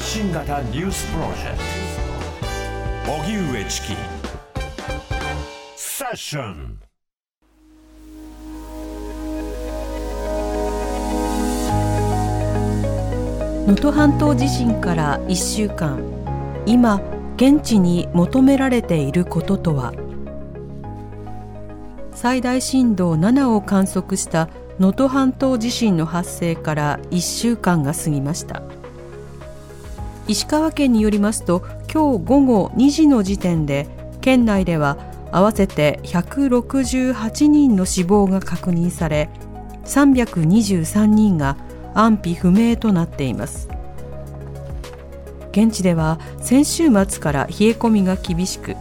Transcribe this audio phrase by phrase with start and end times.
[0.00, 1.58] 発信型ニュースプロジェク
[3.04, 3.12] ト。
[3.12, 3.88] 荻上チキ。
[5.76, 6.78] セッション。
[13.66, 16.02] 能登半島地震から1週間。
[16.64, 17.02] 今
[17.36, 19.92] 現地に求められていることとは？
[22.14, 24.48] 最大震度7を観測した
[24.78, 28.62] 能登半島地震の発生から1週間が過ぎました。
[30.30, 33.88] 石川県によりますと今日午後2時の時点で
[34.20, 34.96] 県内では
[35.32, 39.28] 合わせて168人の死亡が確認され
[39.86, 41.56] 323人が
[41.94, 43.68] 安否不明となっています。
[45.50, 48.76] 現地では先週末から冷え込みが厳しく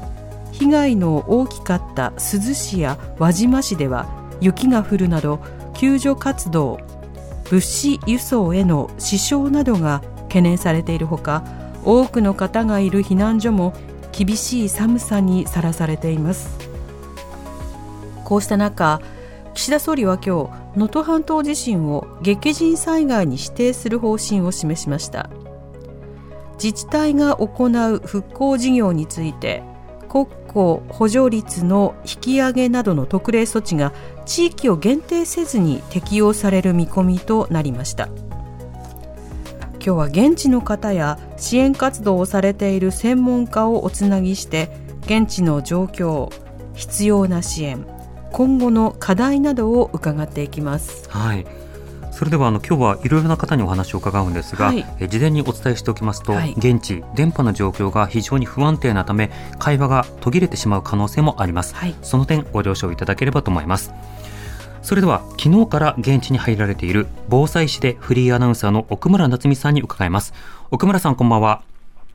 [0.51, 4.05] 被害の大きかった珠洲市や輪島市では
[4.39, 5.39] 雪が降るなど
[5.73, 6.79] 救助活動
[7.49, 11.43] 物資輸送への支障などが懸念されているほか
[11.83, 13.73] 多くの方がいる避難所も
[14.13, 16.57] 厳しい寒さにさらされています。
[18.23, 19.01] こうした中
[19.53, 25.29] 岸田総理は今日能登半島地震を激甚災害に指定する方針を示しました。
[26.61, 29.63] 自治体が行う復興事業について
[30.09, 33.93] 国庫補助率の引き上げなどの特例措置が
[34.25, 38.09] 地域を限定せずに適用される見込みとなりました。
[39.83, 44.69] 今日は現地の方や支援活動をされている専門家をおつなぎして
[45.05, 46.31] 現地の状況
[46.73, 47.85] 必要な支援
[48.31, 51.09] 今後の課題などを伺っていきます。
[51.09, 51.45] はい。
[52.11, 63.93] それではあの今日はいろいろな方にお話を伺うんですが、はい、え事前にお伝えしておきますと、はい、現地電波の状況が非常に不安定なため会話が途切れてしまう可能性もあります、はい、その点ご了承いただければと思います
[64.89, 70.33] それでは昨日から現地に入られている防災士でフリーアナウンサーの奥村夏美さんに伺います。
[70.71, 71.61] 奥村さんこんばんは。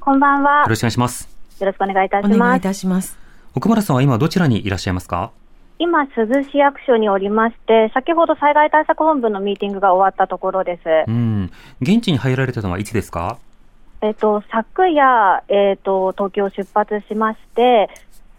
[0.00, 0.62] こんばんは。
[0.62, 1.28] よろしくお願いします。
[1.60, 2.34] よろしくお願いいたします。
[2.34, 3.16] お願いいたします。
[3.54, 5.30] 奥村さんは今どちらにいらっしゃいますか？
[5.78, 10.82] 今、珠洲市役所におりまして、先ほど災害対策本部のミーティングが終わったところです。
[11.06, 13.38] うん、現地に入られたのはいつですか？
[14.00, 17.88] えっと、昨夜、えっと、東京出発しまして、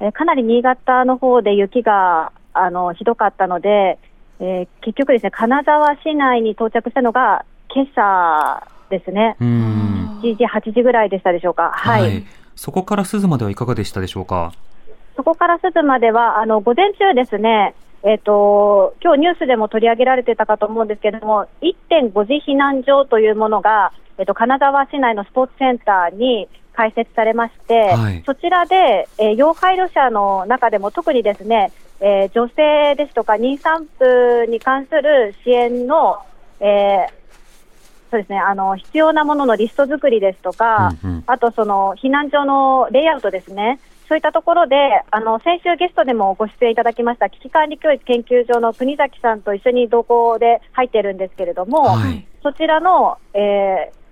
[0.02, 3.98] えかなり新潟の方で雪があのひどかったので、
[4.40, 9.36] えー、結局ですね、金沢市内に到着したのが今朝ですね。
[9.40, 10.20] うん。
[10.22, 11.72] 7時、8時ぐらいでしたでしょうか。
[11.74, 12.02] はい。
[12.02, 12.24] はい、
[12.56, 14.52] そこから鈴まではいかがでしたでしょうか？
[15.16, 17.74] そこから鈴までは、あの、午前中ですね、
[18.04, 36.18] えっ、ー、と、今日ニュースでも取り上げられてたかと思うんですけれども、1.5次避難所というものが、えっ、ー、と、金沢市内のスポーツセンターに開設されまして、はい、そちらで、えー、要配慮者の中でも特にですね、えー、女性ですとか妊産婦に関する支援の、
[36.60, 37.08] えー、
[38.12, 44.76] そうですね、あの必要なもののリスト作りですとか、うんうん、あとその避難所のレイアウトですね、そういったところで、
[45.10, 54.05] あの先週ゲストでもご出演いただきました危機管理教育研究所の国崎さんと一緒に同行で入っているんですけれども、はい、そちらの、えー、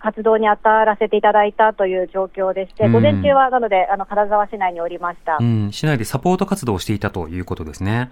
[0.00, 8.10] 活動に当たらせていただいたという状況でして、午前中はなので、あの金沢市内におりました、うん、市内でサポート活動をしていたということですね。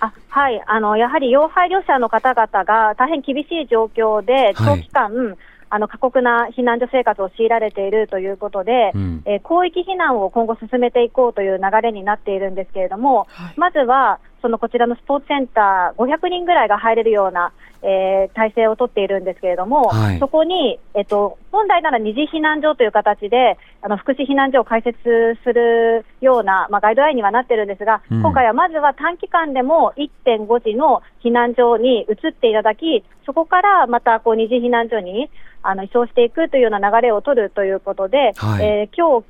[0.00, 0.62] あはい。
[0.66, 5.36] あの、やはり要配慮者の方々が大変厳しい状況で、長期間、はい
[5.70, 24.98] あの過酷な避難所生活を強いられているということで、うん、えー、広域避難を今後進めていこうという流れになっているんですけれども、はい、まずはそのこちらのスポーツセンター、500人ぐらいが入れるような、えー、体制を取っているんですけれども、はい、そこに、えっと、本来なら二次避難所という形で、あの福祉避難所を開設
[25.44, 35.30] するような、まあ、ガイドラインにはなってるんですが、うん、今回はまずは短期間でも1.5時の避難所に移っていただき、そこからまたこう二次避難所に
[35.62, 39.24] あの移送していくというような流れを取るということで、はい、えー、今日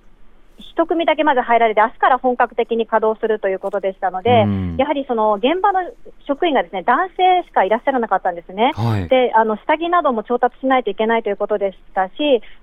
[0.59, 4.47] 一組だけまず入られて、明日から本格的に稼働するということでしたので、
[4.77, 5.81] やはりその現場の
[6.27, 12.13] 職員がですね男性しかいらっしゃらなかったんですね、はい、であの下着なども調達しないといけないということでしたし、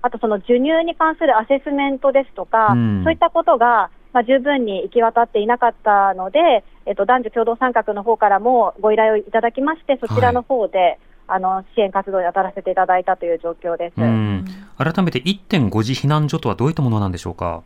[0.02, 2.68] あとその授乳に関するアセスメントですとか、
[3.04, 10.98] そういったことが、まあ、十分に行き渡っていなかったので、えっと、男女共同参画の方からもご依頼をいただきまして、そちらの方で、はい。
[11.28, 13.96] あの支援活動に当たらせていただいたという状況です。
[13.96, 17.64] 改めて1.5次避難所とはどういったものなんでしょうか？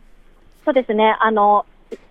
[0.65, 1.65] そうですね、あの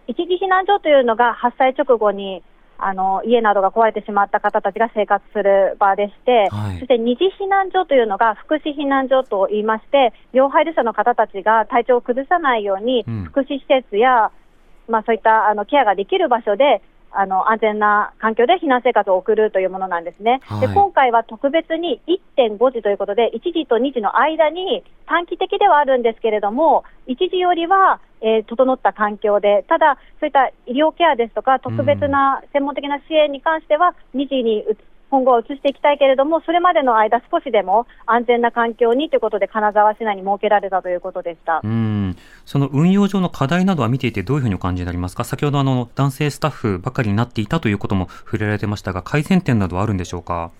[0.07, 2.43] 一時避難所というのが発災直後に
[2.79, 14.33] あの家などが壊れてしまった方たちが生活する場でして、はい、そして二次避難所というのが福祉避難所といいまして、要配慮者の方たちが体調を崩さないように、福祉施設や、
[14.89, 16.83] まあ、そういったあのケアができる場所で、
[17.13, 22.01] あの安全な環境で避難生活を送るというものなんですね、はい、で今回は特別に
[22.39, 34.65] 1.5時ということで、1時と2時の間に短期的ではあるんですけれども、1時よりは、えー、整った環境で、ただ、そういった医療ケアですとか、特別な専門的な支援に関しては、2時に
[35.11, 41.61] 今後は移していきたいけれども、それまでの間、少しでも安全な環境にということで、金沢市内に設けられたということでした。
[41.65, 42.17] うん。
[42.45, 50.53] その運用上の課題などは見ていて、どういうふうにお感じになりますか、先ほどあの男性スタッフばかりになっていたということも触れられてましたが、改善点などはあるんでしょうか？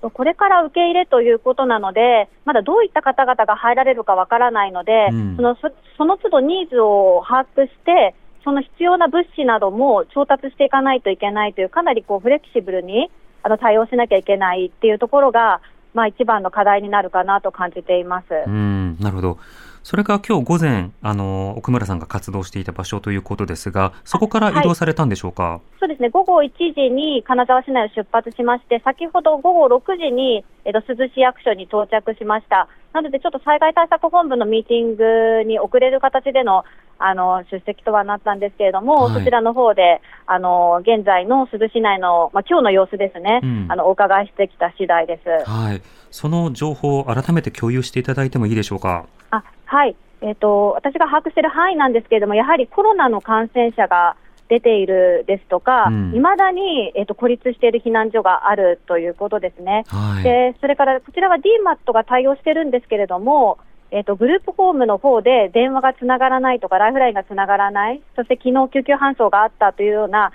[0.00, 5.56] これから受け入れということなので、まだどういった方々が入られるかわからないので、うん、その
[5.96, 15.60] その都度ニーズを把握して、その必要な物資なども調達していかないといけないという、かなりこうフレキシブルにあの対応しなきゃいけないっていうところが、
[15.94, 18.26] まあ、一番の課題になるかなと感じています。
[18.46, 19.38] うんなるほど
[19.82, 32.68] それが今日午前、あの、奥村さんが活動していた場所ということですが、そこから移動されたんでしょうか、はい、そうですね、午後1時に金沢市内を出発しまして、先ほど午後6時に、えっと、珠洲市役所に到着しました。
[32.92, 36.64] なので、ちょっと災害対策本部のミーティングに遅れる形での
[37.04, 45.50] あの出席とはなったんですけれども、はい、そちらの方で、あの現在の珠洲市内の、まあ今日の様子ですね、うん、あのお伺いしてきた次第です。
[45.50, 49.06] はい、その情報を改めて共有していただいてもいいでしょうか？
[49.30, 54.16] あはい、えーと、私が把握している範囲なんですけれども、やはりコロナの感染者が
[54.48, 63.56] 出ているですとか、い、ま、だに、えーと、孤立している避難所があるということですね、はい、でそれからこちらは DMAT が対応してるんですけれども、
[63.94, 70.32] えーと、グループホームの方で電話がつながらないとか、ライフラインがつながらない、そして昨日救急搬送があったというような、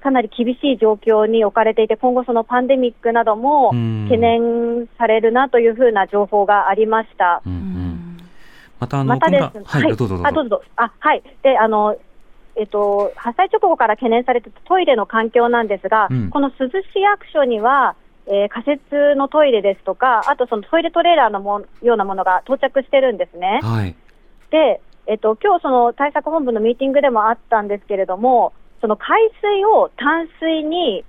[0.00, 3.70] かなり厳しい状況に置かれていて、今後、そのパンデミックなども
[4.08, 7.42] 懸念されるなというふうな情報がありました。
[7.44, 7.80] うんうん
[8.78, 10.26] またあの、またです、はい、どうぞどうぞ。
[10.26, 10.62] あ、どうぞ。
[10.76, 11.22] あ、はい。
[11.42, 11.98] で、あの、
[12.56, 17.94] えっと、発災直後から懸念されていたトイレの環境なんですが、うん、この珠洲市役所には、
[18.30, 23.60] えー、仮設のトイレですとか、あとそのトイレトレーラーのもようなものが到着してるんですね。
[23.62, 23.96] はい、
[24.50, 31.04] で、えっと、今日その対策本部のミーティングでもあったんですけれども、その海水を淡水に、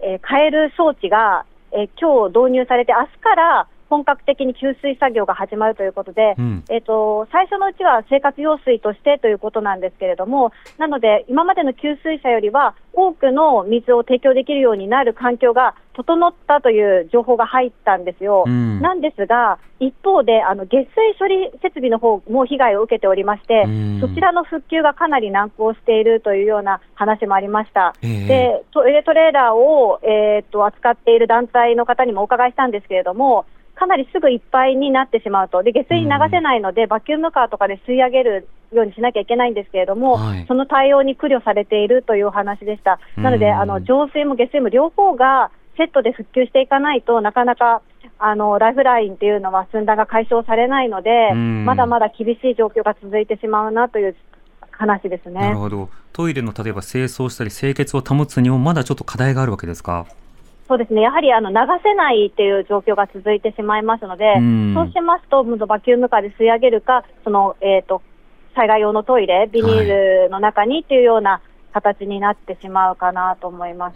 [0.00, 18.44] えー、変える装置が、えー、今日導入されて、明日から本格的に給水作業が始まるということで、うん、えーと、最初のうちは生活用水としてということなんですけれども、なので、今までの給水車よりは多くの水を提供できるようになる環境が整ったという情報が入ったんですよ。
[18.46, 20.88] うん、なんですが、一方であの下水
[21.18, 27.94] 処理設備の方も被害を受けておりまして、うん、そちらの復旧がかなり難航しているというような話もありました。
[28.02, 33.46] えー、でトイレトレーラーを、えーと扱っている団体の方にもお伺いしたんですけれども、
[33.80, 43.00] かなりすぐいっぱいになってしまうと、で下水に流せないので、バキュームカーとかで吸い上げるようにしなきゃいけないんですけれども、はい、その対応に苦慮されているというお話でした。
[43.16, 47.80] なので、あの浄水も下水も両方がセットで復旧していかないとなかなか
[48.18, 54.14] あのライフラインっていうのは寸断が解消されないので、まだまだ厳しい状況が続いてしまうなという
[54.70, 55.40] 話ですね。
[55.40, 55.88] なるほど。
[56.12, 60.06] トイレの例えば清掃したり清潔を保つにもまだちょっと課題があるわけですか？
[60.70, 64.34] そうですね、やはりあの流せないっていう状況が続いてしまいますので、
[64.72, 68.02] そうしますと、バキュームカーで吸い上げるか、そのえーと、
[68.54, 71.40] 災害用のトイレ、ビニールの中にっていうような
[71.72, 73.94] 形になってしまうかなと思います。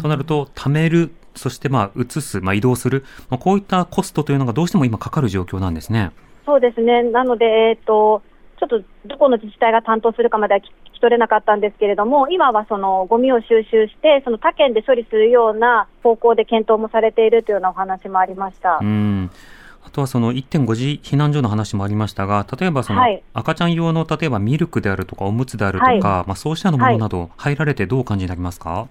[0.00, 6.12] となると、貯める、そしてまあ移す、まあ、移動する、まあ、こういったコストというのがどうしても今、かかる状況なんですね。
[6.46, 7.02] そうですね。
[7.02, 8.22] なので、えーと
[8.58, 10.62] ちょっとどこの自治体が担当するかまでは聞
[10.96, 18.78] き取れなかったんですけれども、今はそのゴミを収集して、その他県で処理するような方向で検討もされているというようなお話もありました。
[18.80, 19.30] うん。
[19.84, 23.00] あとはその1.5次避難所の話もありましたが、例えばその
[23.34, 28.88] 赤ちゃん用の例えばミルクであるとかおむつであるとか、はい、まあそうしたのものなど入られてどう感じになりますか、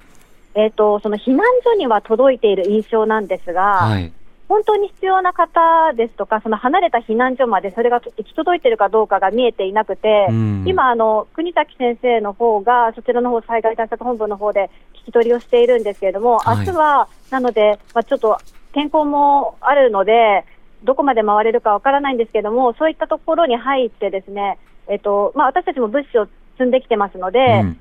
[0.55, 4.11] えっ、ー、と、その避難所には届いている印象なんですが、はい、
[4.47, 14.69] 本当に必要な方ですとか、その離れた避難所までそれが行き届いているかどうかが見えていなくて、うん、今あの、国崎先生の方が、そちらの方災害対策本部の方で
[15.01, 18.37] 聞き取りをしているんですけれども、明日は、なので、まあ、ちょっと
[18.73, 20.45] 天候もあるので、
[20.83, 27.79] どこまで回れるかわからないんですけれども、そういったところに入って、ですね、えっとまあ、私たちも物資を積んできてますので、うん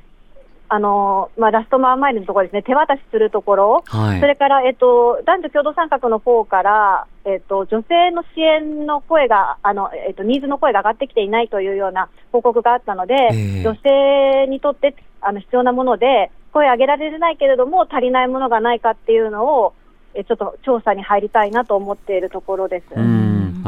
[0.68, 19.74] あのまあ、ラストマンマイルのところですね、手渡しするところ、はい、それから、えっと、男女共同参画の方から、えっと、女性の支援の声が、あのえっと、ニーズの声が上がってきていないというような報告があったので、えー、女性にとってあの必要なもので、声上げられないけれども、足りないものがないかっていうのを、
[20.14, 22.94] えちょっと調査に入りたいなと思っているところです。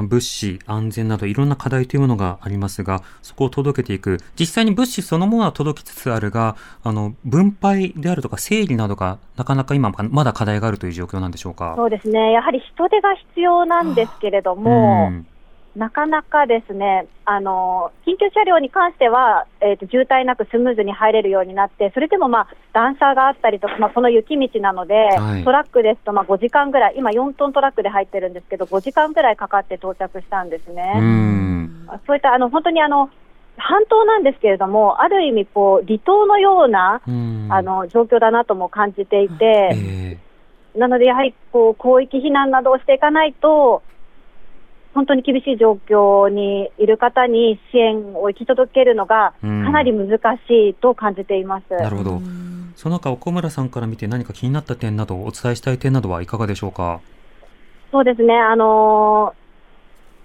[0.03, 4.19] 物資、安全などいろんな課題というものがありますが、そこを届けていく。
[4.39, 11.75] 実際に物資そのものは届きつつあるが、あの、分配であるとか整理などがなかなか今まだ課題があるという状況なんでしょうか？
[11.77, 12.33] そうですね。
[12.33, 15.27] やはり人手が必要なんですけれども、うん
[15.77, 30.95] なかなかですね、あの緊急車両に関しては、えーと、渋滞なくスムーズに入れるようになって、それでも、まあ、段差があったりとか、まあ、この雪道なので、はい、トラックですと、まあ、5時間ぐらい、今、4トントラックで入ってるんですけど、5時間ぐらいかかって到着したんですね。
[30.97, 31.03] う
[32.07, 33.11] そういったあの本当にあの
[33.59, 37.03] 半島なんですけれども、ある意味こう、離島のような
[37.49, 43.83] あの状況だなとも感じていて、えー、なのでやはりこう広域避難などをしていかないと、
[44.97, 50.09] 本当に厳しい状況にいる方に支援を行き届けるのがかなり難
[50.49, 51.71] しいと感じています。
[51.71, 52.19] なるほど。
[52.77, 57.01] その中、岡村さんから見て何か気になった点など、お伝えしたい点などはいかがでしょうか？
[57.93, 58.35] そうですね。
[58.35, 59.35] あの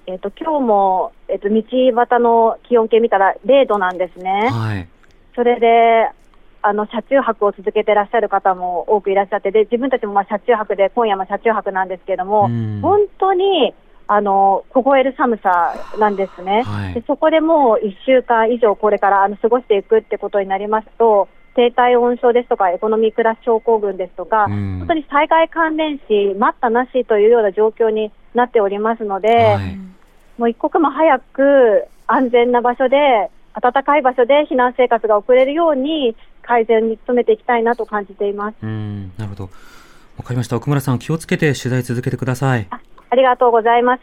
[0.07, 4.49] ー、えっ、ー、と、今日も、えっ、ー、と、道端の気温計見たら0度なんですね。
[4.49, 4.87] はい。
[5.35, 6.09] それで、
[6.63, 12.47] あの車中泊を続けていらっしゃる方も多くいらっしゃって、で自分たちもまあ車中泊で、今夜も車中泊なんですけれども、
[12.81, 13.73] 本当に
[14.13, 29.79] あの凍える寒さなんですね、はい、でそこでもう1週間以上、これからあの過ごしていくってことになりますと、低体温症ですとか、エコノミークラス症候群ですとか、うん、本当に災害関連死、待ったなしというような状況になっておりますので、はい、
[30.37, 32.97] もう一刻も早く安全な場所で、
[33.61, 38.55] 暖かい場所で避難生活が送れるように、改善に努めていきたいなと感じています。
[38.61, 39.49] うんなるほど
[40.17, 40.57] わかりました。
[40.57, 42.67] 奥村さん、気をつけて取材続けてください。
[43.11, 44.01] ありがとうございます。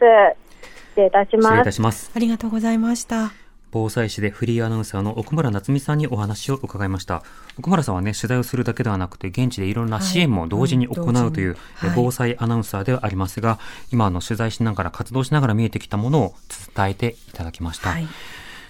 [0.91, 1.47] 失礼いたします。
[1.47, 2.11] 失礼いたします。
[2.15, 3.31] ありがとうございました。
[3.71, 7.23] 防災士でフリーアナウンサーの奥村夏美さんにお話を伺いました。
[7.57, 13.57] 奥村さんはね、取材をするだけではなくて、現地でいろんな支援も同時に行うという、はい、防災アナウンサーではありますが、
[13.91, 16.33] 今あの取材しながら活動しながら見えてきたものを
[16.75, 17.89] 伝えていただきました。
[17.89, 18.07] はい、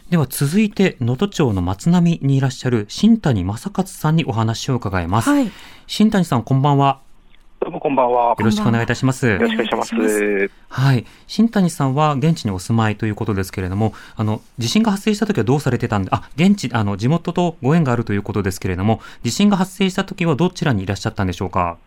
[0.10, 5.30] では続いて、能登町の松並にいらっしゃる新谷正勝さんにお話を伺います。
[5.30, 5.52] はい、
[5.88, 7.02] 新谷さん、こんばんは。
[7.62, 8.30] どうもこんばんは。
[8.30, 9.28] よろしくお願いいたします。
[9.28, 10.52] よろしくお願いします。
[10.70, 11.06] はい。
[11.28, 21.78] 新谷さんは現地にお住まいということですけれども、あの、地震が発生した時はどうされてたんで、あ、現地、あの、地元とご縁があるということですけれども、地震が発生した時はどちらにいらっしゃったんでしょうか？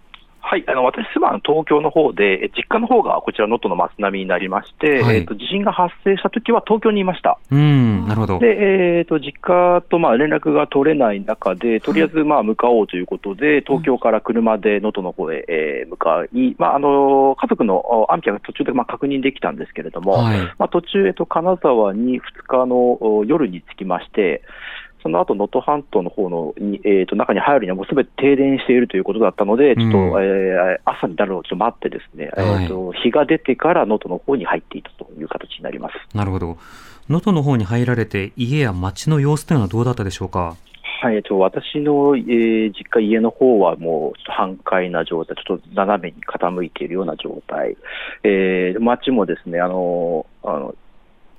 [0.53, 7.39] はい、あの私、妻は東京の方で、実家の方がこちら、能登の松並になりまして、はい、えーと、地震が発生した時は東京にいました。
[7.51, 8.39] うんなるほど。
[8.39, 24.43] で、えーと、実家とまあ連絡が取れない中で、とりあえずまあ向かおうということで、はい、東京から車で能登の方へ、えー、向かい、まあ、あの家族の安否が途中でまあ確認できたんですけれども、はい、まあ、途中、えーと、金沢に2日の夜に着きまして、
[25.03, 36.17] その後能登半島の方のに、えー、と中に入るにはもうすべて停電しているということだったので、ちょっと、うん、えー、朝になるのをちょっと待って、ですね、はい、えーと、日が出てから能登の方に入っていたという形になります。
[36.17, 36.57] なるほど、
[37.09, 40.57] 能登の方に入られて、家や町の様子というのはどうだったでしょうか？
[41.03, 47.77] はい、と、私の、えー、実家、家の方はもうちょっと半壊な状態、ちょっと斜めに傾いているような状態、
[48.23, 50.75] えー、町もですね、あのあの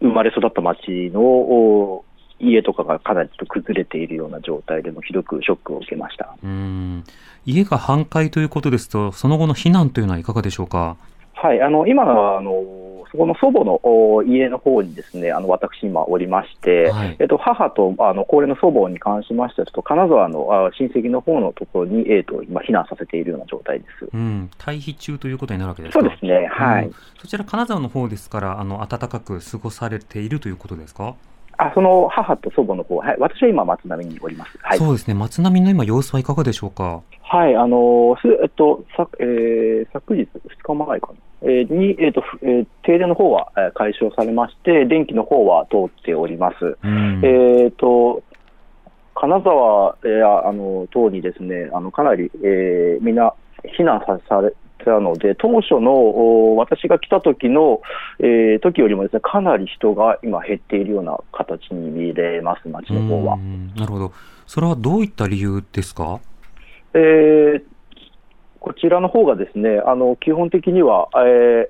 [0.02, 2.04] 生まれ育った町の
[2.44, 6.36] 家とかがかなりちょっと崩れているような状態でもひどくショックを受けました。
[6.44, 7.04] うん。
[7.46, 10.98] 家が半壊ということですと、その後の避難というのはいかがでしょうか？
[11.34, 12.64] はい、あの今あの、
[13.12, 20.48] そこの祖母の家の方にですね、あの私、今おりまして、はい、えっと、母とあの高齢の祖母に関しましては、ちょっと金沢の
[20.78, 26.00] 親戚の方のところに、えっと、今、避難させているような状態です、うん、退避中ということになるわけですか？
[26.00, 31.16] そうですね、はい、うん、そちら、金沢の方ですから、あの暖かく過ごされているということですか？
[31.58, 37.02] あその母と祖母の方、はい、私は今、松並におります、はい、そうですね、松並の今、様子はいかがでしょうか？
[37.22, 40.28] はい、あのすえっとさえー、昨日、2
[40.62, 46.78] 日前かな、えー、に、えーとえー、停電の方は解消されまして、電気の方は通っております。
[46.84, 48.22] うん、えーと
[49.16, 53.34] 金沢、えー、あの等にですねあのかなり、えー、みんな
[53.78, 57.82] 避難さされたので、当初の私が来た時の、
[58.20, 63.38] えー、時よりもですねかなり人が今減っているような形に見れます、町の方は。
[63.76, 64.12] なるほど。
[64.46, 66.20] それはどういった理由ですか？
[66.94, 67.64] えー、
[68.60, 71.70] こちらの方がですね、あの基本的には、え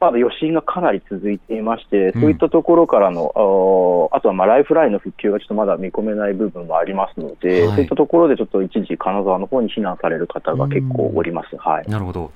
[0.00, 11.56] まだ余震がかなり続いていまして、そういったところからの、うん、あとはまあライフラインの復旧がちょっとまだ見込めない部分もありますので、はい、そういったところでちょっと一時、金沢の方に避難される方が結構おります。
[11.56, 12.32] はい、なるほど。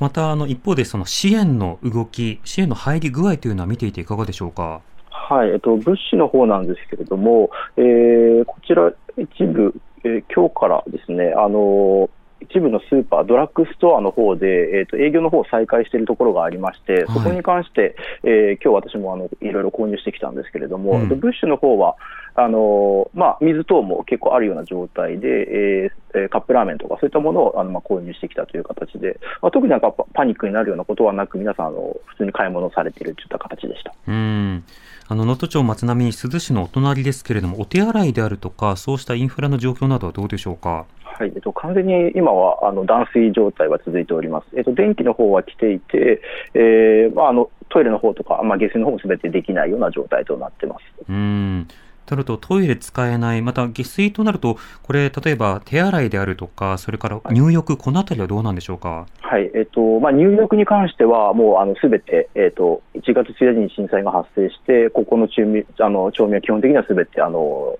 [0.00, 4.80] またあの一方で、その支援の動き、支援の入り具合というのは見ていていかがでしょうか？
[5.10, 9.74] はい、えっと、物資の方なんですけれども、えー、こちら、一部、
[10.04, 12.10] えー、今日からですね、あの
[12.40, 17.94] 一部のスーパー、ドラッグストアの方で、えーと、営業の方を再開しているところがありまして、そこに関して、
[18.24, 21.96] えー、今日私もあのいろいろ購入してきたんですけれども、うん、ブッシュの方は
[22.34, 33.92] あのまあ、水等も結構あるような状態で、えー、カップラーメンとかそういったものをあの、まあ、購入してきたという形で、まあ、特になんかパニックになるようなことはなく、皆さんあの、普通に買い物されているといった形でした。
[34.06, 34.64] うん
[35.12, 40.86] あの能登町松並珠洲市のお隣ですけれども、お手洗いであるとか、そうしたインフラの状況などはどうでしょうか？
[41.02, 44.46] はい、えっと、完全に今はあの断水状態は続いております。
[44.56, 46.22] えっと、電気の方は来ていて、
[46.54, 50.82] えーまあ、あのトイレの方とか、まあ、下水の方もすべてできないような状態となってます。
[51.08, 51.66] うん
[52.10, 59.06] となるとトイレ使えない、また下水となると、これ、例えば手洗いであるとか、それから入浴、このあたりはどうなんでしょうか？
[59.20, 67.78] はい、えっとまあ、入浴に関しては、もうあのすべて、えっと、1月1日に震災が発生して、ここの町民あの町民は基本的にはすべてあの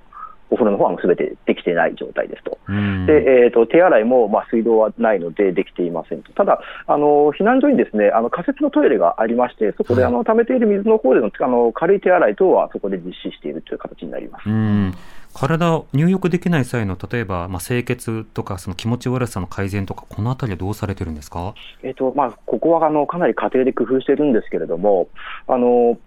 [0.51, 2.59] お風呂の方はすべてできていない状態ですと、
[3.07, 14.45] でえーと、手洗いも、まあ、水道はないのでできていませんと、ただ、あの避難所にですねあの仮設のトイレがありまして、そこで、あの溜めている水の方でのあの軽い手洗い等はそこで実施しているという形になります。
[15.33, 25.09] 体、入浴できない際の例えば、まあ、清潔とかその気持ち悪さの改善とか、このあたりはどうされてるんですか、えーとまあ、ここはあのかなり家庭で工夫してるんですけれども、
[25.47, 25.99] あの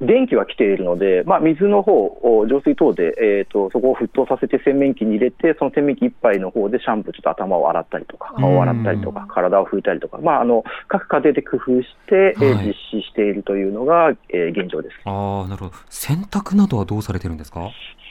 [0.00, 14.96] 電気は来ているので、まあ、水の方を浄水等で、えーと、そこを沸騰させて洗面器に入れて、その洗面器1杯の方でシャンプー、ちょっと頭を洗ったりとか、顔を洗ったりとか、体を拭いたりとか、まあ、あの各家庭で工夫して、はい、えー、実施しているというのが、えー、現状です。
[15.04, 17.68] あなるほど、洗濯などはどうされてるんですか？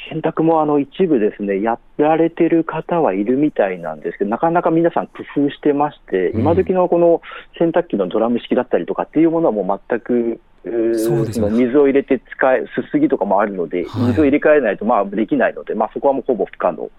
[0.10, 7.22] 洗濯もあの一部ですね、やられてる方はいるみたいなんですけど、なかなか皆さん工夫してまして、今時のこの
[7.58, 16.90] 洗濯機のドラム式だったりとかっていうものはもう全くそうですね、水を入れて使え、すすぎとかもあるので、はい、水を入れ替えないとまあできないので、まあ、そこはもうほぼ不可能、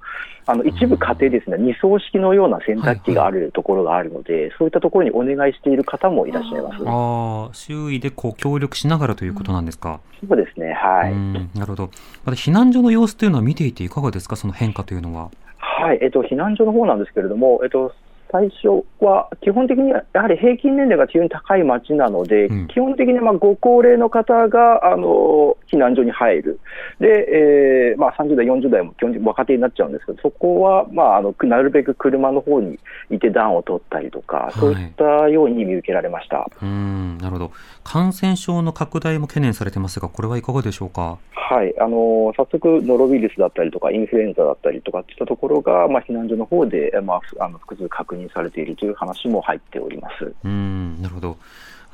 [0.47, 4.43] あの一部家庭ですね、二層式のような洗濯機があるところがあるので、はい。
[4.43, 6.83] はい、そういったところにお願いしている方もいらっしゃいます。
[6.85, 10.01] あ周囲でこう協力しながらということなんですか？
[10.29, 11.91] そうですね、はい、なるほど、
[12.25, 15.31] また避難所の様子というのは見ていて、いかがですか、その変化というのは。
[15.59, 17.93] はいえっと、避難所の方なんですけれども、えっと、
[18.33, 26.61] 最初は基本的にやはり平均年齢が非常に高い町なので、うん、基本的にまあご高齢の方があの避難所に入る、
[26.99, 32.79] でえーまあ、30代、40代も基本的に若手になっちゃうんですけど、そこは、まあ、あのなるべく車の方に
[33.11, 37.53] いて暖を取ったりとか、そういったように見受けられました、うんなるほど
[37.85, 41.19] 感染症の拡大も懸念されてますが、これはいかがでしょうか？
[41.35, 51.37] はい、あの早速、ノロウイルスだったりとか、インフルエンザだったりとかっていったところが、まあ、避難所の方で、まあ、あの複数確認されているという話も入っておりますうんなるほど。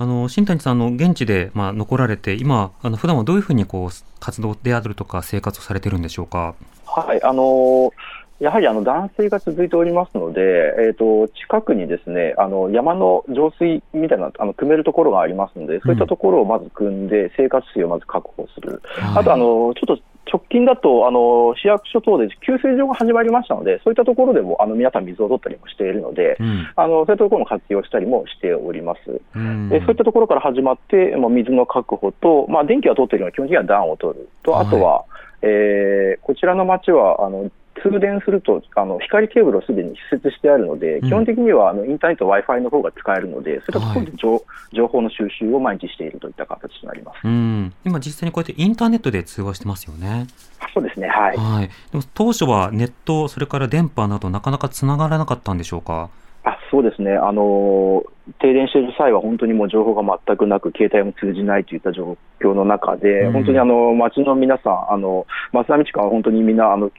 [0.00, 6.54] あの新谷さんの現地で、まあ、残られて、今、あの普段はどういうふうにこう活動であるとか、生活をされてるんでしょうか？
[6.84, 7.92] はいあの
[8.40, 10.40] やはりあの断水が続いておりますので、
[10.78, 18.80] えーと、近くにですねあの山の浄水みたいなあの組めるところがありますので、そういったところをまず組んで、生活水をまず確保する、
[19.16, 19.98] あとあのちょっと
[20.30, 29.20] 直近だとあの市役所等で給水所が始まりましたので、そういったところでもあの皆さん水を取ったりもしているので、うん、あのそういったところも活用したりもしております。
[29.34, 34.28] うん、でそういったところから始まって、まあ、水の確保と、まあ、電気は通っているのは基本的には暖を取る。
[34.44, 35.04] と、あとは、はい、
[35.42, 37.50] えー、こちらの町はあの
[37.82, 44.42] 通電するとあの光ケーブルをすでに施設してあるので、基本的にはあのインターネット、Wi-Fi の方が使えるので、そういったところで情はい、
[44.74, 47.20] 情報の収集を毎日しているといった形となります。
[47.24, 47.72] うん。
[47.84, 50.26] 今、実際にこうやってインターネットで通話してますよね。
[50.74, 56.10] そうですね、はい、はい、でも当初はネット、それから電波など、なかなかつながらなかったんでしょうか？
[56.44, 58.04] あそうですね、あの
[58.40, 66.90] 停電している際は本当にもう情報が全くなく、携帯も通じないといった状況の中で、うん、本当にあの町の皆さん、あの松並地区は本当にみんなあの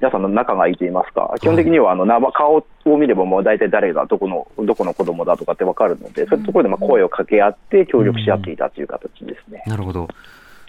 [0.00, 9.62] 皆さんの仲がいいと言いますか、基本的にはあの生顔を見れば、もう大体誰がどこのどこの子供だとかって分かるので、そういうところでまあ声を掛け合って、協力し合っていたという形ですね。
[9.66, 10.08] なるほど。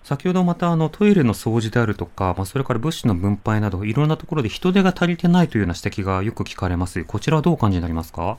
[0.03, 7.05] 先ほどまたあのトイレの掃除であるとか、まあ、それから物資の分配など、いろんなところで人手が足りてないというような指摘がよく聞かれます。
[7.05, 8.37] こちらはどうお感じになりますか？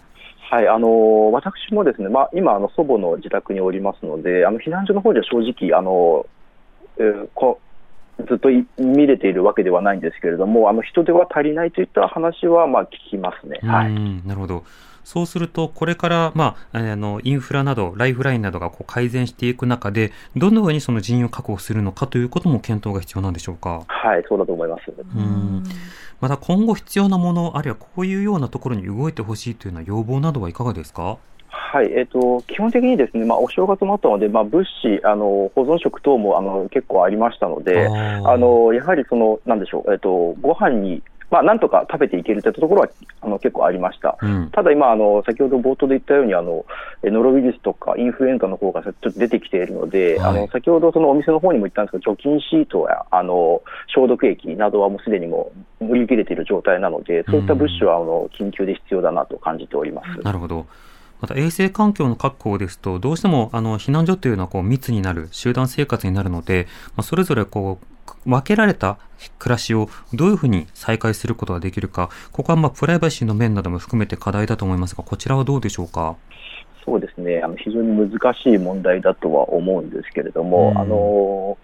[0.50, 6.26] はい、あの私もですね、まあ、今あの、祖母の自宅におりますので、あの避難所の方では正直、あの
[6.98, 7.58] えー、こ
[8.28, 8.48] ずっと
[8.82, 13.60] 見れているわけではないんですけれども、あの人手は足りないといった話はまあ聞きますね。
[13.62, 13.92] はい、
[14.26, 14.64] なるほど
[15.04, 23.82] そうすると、これから、まあ、あの、インフラなど、ライフラインなどがこう改善していく中で、どのようにその人員を確保するのかということも検討が必要なんでしょうか？
[23.88, 24.82] はい、そうだと思います。
[25.16, 25.64] うん
[26.20, 31.18] また今後必要なもの、あるいはこういうようなところに動いてほしいというような要望などはいかがですか？
[31.72, 42.88] はいえーと、基本的にですね、まあ、お正月もあったので、まあ、物資あの、保存食等もあの結構ありましたので、あのやはりその、なんでしょう、えーと、ご飯にまあ、なんとか食べていけるというところは
[43.22, 44.18] あの結構ありました。
[44.20, 46.66] うん、ただ今あの、先ほど冒頭で言ったようにあの、
[47.04, 60.20] ノロウイルスとかインフルエンザの方がちょっと出てきているので、はい、あの先ほどそのお店の方にも言ったんですけど、除菌シートやあの消毒液などはもうすでにもう売り切れている状態なので、そういった物資はあの緊急で必要だなと感じております。
[60.20, 60.66] なるほど
[61.22, 68.98] また衛生環境の確保ですと、どうしてもあの避難所というのはこう密になる、集団生活になるので、まあ、それぞれこう分けられた
[69.38, 76.16] 暮らしをどういうふうに再開することができるか、ここはまあプライバシーの面なども含めて課題だと思いますが、こちらはどうでしょうか？
[76.84, 77.40] そうですね。
[77.44, 81.56] あの非常に難しい問題だとは思うんですけれども、あの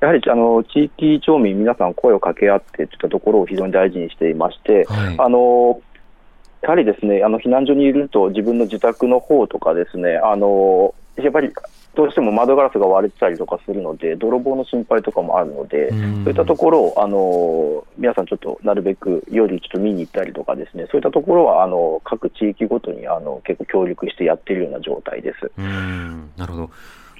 [0.00, 5.80] やはりあの地域町民、皆さん声を掛け合ってといったところを非常に大事にしていまして、はい、あの
[6.62, 11.50] やはりですねあの避難所にいると、自分の自宅の方とかですね、あのやっぱり
[11.94, 25.50] どうしても窓ガラスが割れてたりとかするので、泥棒の心配とかもあるので、そういったところをあの皆さん、ちょっとなるべく夜、ちょっと見に行ったりとか、ですねそういったところはあの各地域ごとにあの結構協力してやっているような状態です。
[25.56, 26.30] うん。
[26.36, 26.70] なるほど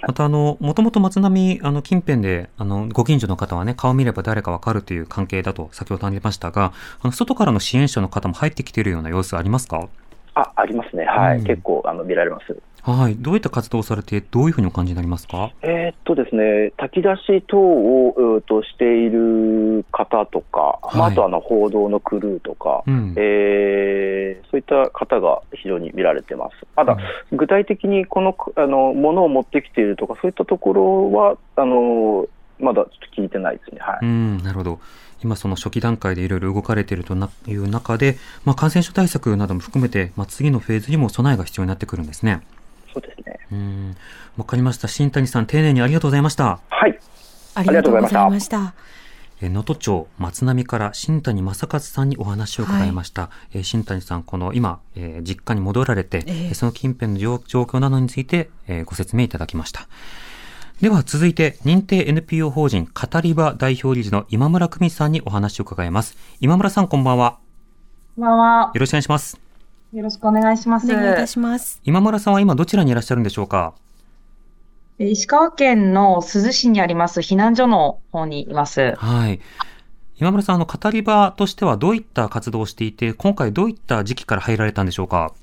[0.03, 9.89] またあの、もともと松並、あの、近辺で、あの、ご近所の方はね、顔見れば誰かわかるという関係だと先ほどありましたが、あの、外からの支援者の方も入ってきているような様子ありますか？
[10.35, 11.05] あ、ありますね。
[11.07, 11.39] はい。
[11.39, 12.57] うん、結構、あの、見られます。
[12.93, 13.17] はい。
[13.17, 15.51] どういった活動をされて、どういうふうにお感じになりますか？
[15.63, 26.67] えー、っとですね、炊き出し等を、としている方とか、はい、まあ、あとあの報道のクルーとか、うん、えー、そういった方が非常に見られてます。
[26.77, 26.97] ただ、
[27.33, 32.29] うん、具体的にこのあのものを持ってきているとか、そういったところは、あの
[32.61, 33.81] まだちょっと聞いてないですね。
[33.81, 33.99] はい。
[34.03, 34.79] うん、なるほど。
[35.25, 42.43] 今その初期段階でいろいろ動かれているという中で、まあ、感染症対策なども含めて、まあ、次のフェーズにも備えが必要になってくるんですね。
[43.51, 43.97] そうん。
[44.37, 44.89] わかりました。
[44.89, 46.61] 新谷さん、丁寧にありがとうございました。
[46.69, 46.99] はい。
[47.55, 48.75] ありがとうございました。
[49.43, 53.23] 能登町松並から新谷正和さんにお話を伺いました。
[53.23, 59.89] はい、え新谷さん、この今、えー、実家に戻られて、えー、その近辺の状況などについて、えー、ご説明いただきました。
[60.81, 66.17] では続いて、認定 NPO 法人語り場代表理事の今村久美さんにお話を伺います。
[66.41, 67.39] 今村さん、こんばんは。
[68.17, 68.71] こんばんは。
[68.75, 69.46] よろしくお願いします。
[69.93, 70.93] よろしくお願いします。
[70.93, 71.81] お願いいたします。
[71.85, 73.75] 今村さんは今どちらにいらっしゃるんでしょうか？
[74.99, 78.95] 石川県の珠洲市にあります避難所の方にいます。
[78.97, 79.41] はい。
[80.19, 85.35] 今村さん、あの、語り場としてはどういった活動をしていて、今回どういった時期から入られたんでしょうか？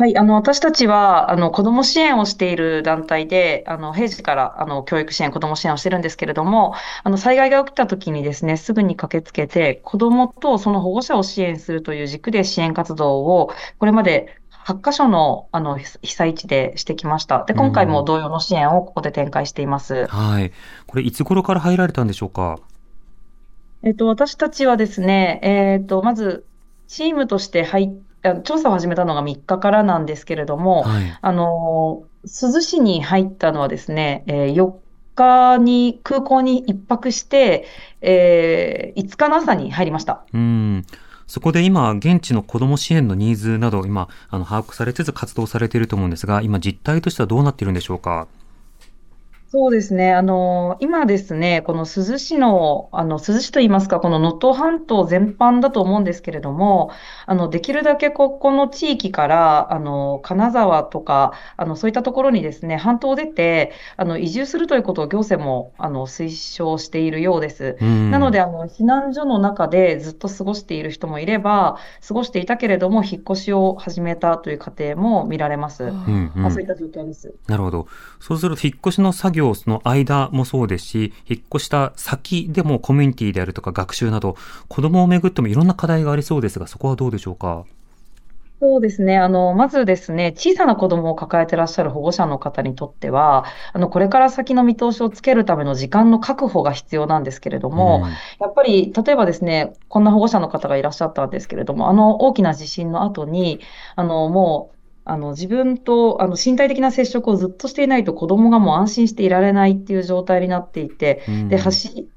[0.00, 6.72] はい、あの、私たちは、あの、子ども支援をしている団体で、あの、平時から、あの、教育支援、子ども支援をしてるんですけれども、
[7.04, 17.44] あの、災害が起きた時にですね、すぐに駆けつけて、子どもとその保護者を支援するという軸で支援活動を、これまで8カ所のあの被災地でしてきました。
[17.44, 20.06] で、今回も同様の支援をここで展開しています。
[20.06, 20.50] はい。
[20.86, 22.58] これ、いつ頃から入られたんでしょうか？
[23.82, 26.46] えっと、私たちはですね、えっと、まず、
[26.88, 28.09] チームとして入っ
[28.44, 34.72] 調査を始めたのが3日からなんですけれども、はい、あの、珠洲市に入ったのはですね、えー、4
[35.14, 37.66] 日に空港に1泊して、
[38.00, 40.24] えー、5日の朝に入りました。
[40.32, 40.86] うん
[41.26, 48.26] そこで今、現地の子ども支援のニーズなど、今、あの把握されつつ活動されていると思うんですが、今、実態としてはどうなっているんでしょうか？
[49.52, 50.12] そうですね。
[50.12, 56.92] あの、今ですね、この珠洲市の、あの、珠洲市といいますか、この能登半島全般だと思うんですけれども、
[57.26, 67.76] あの、できるだけここの地域から、あの、金沢とか、あの、そういったところにですね、半島を出て、あの、移住するということを行政も、あの、推奨しているようです。
[67.80, 75.82] なので、あの、避難所の中でずっと過ごしている人もいれば、過ごしていたけれども、引っ越しを始めたという過程も見られます。
[75.82, 77.34] うんうん、そういった状況です。
[77.48, 77.88] なるほど。
[78.20, 84.36] そうすると、引っ越しの作業業の間もそうですし、引っ越した先でもコミュニティであるとか学習など、
[84.68, 87.64] 子供をめぐってもいろんな課題がありそうですが、そこはどうでしょうか？
[88.62, 89.16] そうですね。
[89.16, 103.60] あの、まずですね、小さな子供を抱えてらっしゃる保護者の方にとっては、あの、これから先の見通しをつけるための時間の確保が必要なんですけれども、うん、やっぱり、例えばですね、こんな保護者の方がいらっしゃったんですけれども、あの大きな地震の後に、
[103.96, 104.76] あの、もう、
[105.10, 112.08] あの自分とあの身体的な接触をずっとしていないと子供がもう安心していられないっていう状態になっていて、うん、で走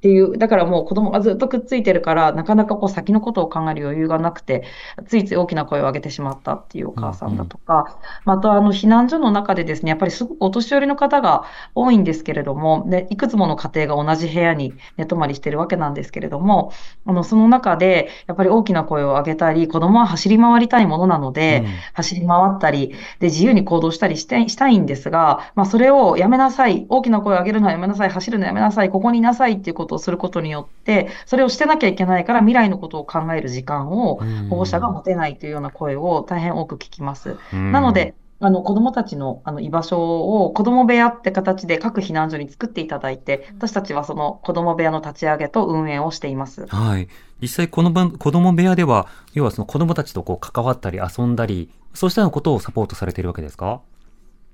[0.00, 4.64] っていう、だからもう子供がずっとくっついてるから、なかなかこう先のことを考える余裕がなくて、
[5.06, 16.72] ついつい大きな声を上げてしまったっていうお母さんだとか、ま、うん、たあの避難所の中でですね、やっぱりすごくお年寄りの方が多いんですけれども、でいくつもの家庭が同じ部屋に寝泊まりしてるわけなんですけれども、
[17.04, 37.36] あのその中でやっぱり大きな声を上げたり、子供は走り回りたいものなので、うん、走り回ったり、で自由に行動したりしてしたいんですが、まあ、それをやめなさい、大きな声を上げるのはやめなさい、走るのやめなさい、ここにいなさいっていうことことをすることによって、それをしてなきゃいけないから未来のことを考える時間を保護者が持てないというような声を大変多く聞きます。
[37.52, 39.98] なので、あの子どもたちのあの居場所
[40.44, 46.66] を子ども部屋って形で各避難所に作っていただいて、私たちはその子ども部屋の立ち上げと運営をしています。
[46.66, 47.08] はい。
[47.42, 53.80] 実際この子ども部屋では、要はその子どもたちとこう関わったり遊んだり、そうしたようなことをサポートされているわけですか？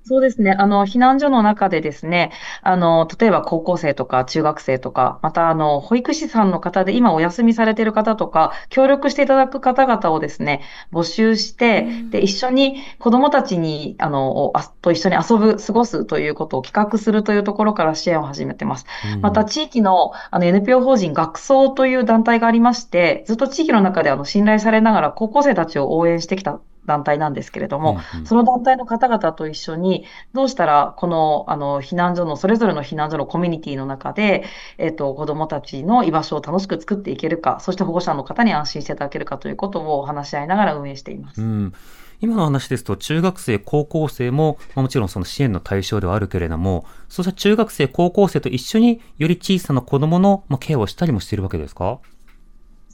[0.07, 0.55] そうですね。
[0.57, 10.61] あの、避難所の中でですね、あの、例えば高校生とか中学生とか、また、あの、保育士さんの方で今お休みされている方とか、協力していただく方々をですね、
[10.93, 18.85] 募集して、で、一緒に子供たちに、あの、あと一緒に遊ぶ、過ごすということを企画するというところから支援を始めてます。
[19.21, 34.45] また、地域の、あの、NPO 法人学装という団体がありまして、ずっと地域の中であの、信頼されながら高校生たちを応援してきた団体なんですけれども、うんうん、その団体の方々と一緒に、どうしたら、この、あの、避難所の、それぞれの避難所のコミュニティの中で、
[34.77, 41.41] えっ、と、子供たちの居場所を楽しく作っていけるか、そして保護者の方に安心していただけるかということを話し合いながら運営しています。
[41.41, 41.73] うん。
[42.19, 51.99] 今の話ですと、中学生、高校生も、もちろんその支援の対象ではあるけれども、そうした中学生、高校生と一緒により小さな子供のケアをしたりもしているわけですか？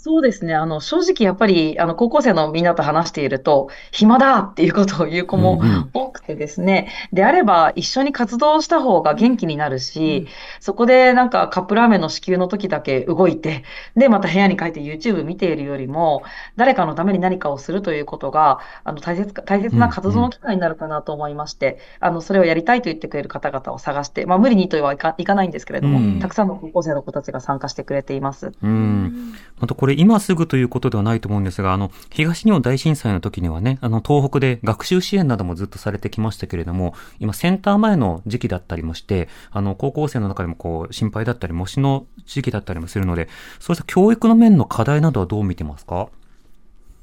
[0.05, 0.53] そうですね。
[0.53, 5.61] あの、正直やっぱり、あの、高校生のみんなと話していると、暇だっていうことを言う子も
[5.93, 10.27] 多てですね、であれば一緒に活動した方が元気になるし、うん、
[10.59, 13.63] そこでなんかカップラーメンの支給の時だけ動いて、
[13.95, 16.23] で、また部屋に帰って YouTube 見ているよりも、
[16.55, 28.51] 誰かのために何かをするということが、あの、大切、大切な活動の機会になるかなと思いまして、うんうん、あの、それをやりたいと言ってくれる方々を探して、まあ、無理にとはいかいかないんですけれども、うん、たくさんの高校生の子たちが参加してくれています。
[28.61, 29.33] うん。
[29.59, 43.27] あとこれ今すぐということではないと思うんですが、あの、東日本大震災の時にはね、あの、東北で学習支援などもずっとされてきましたけれども、今、センター前の時期だったりもして、あの、高校生の中でもこう、心配だったり、模試の時期だったりもするので、
[43.59, 46.07] そうした教育の面の課題などはどう見てますか？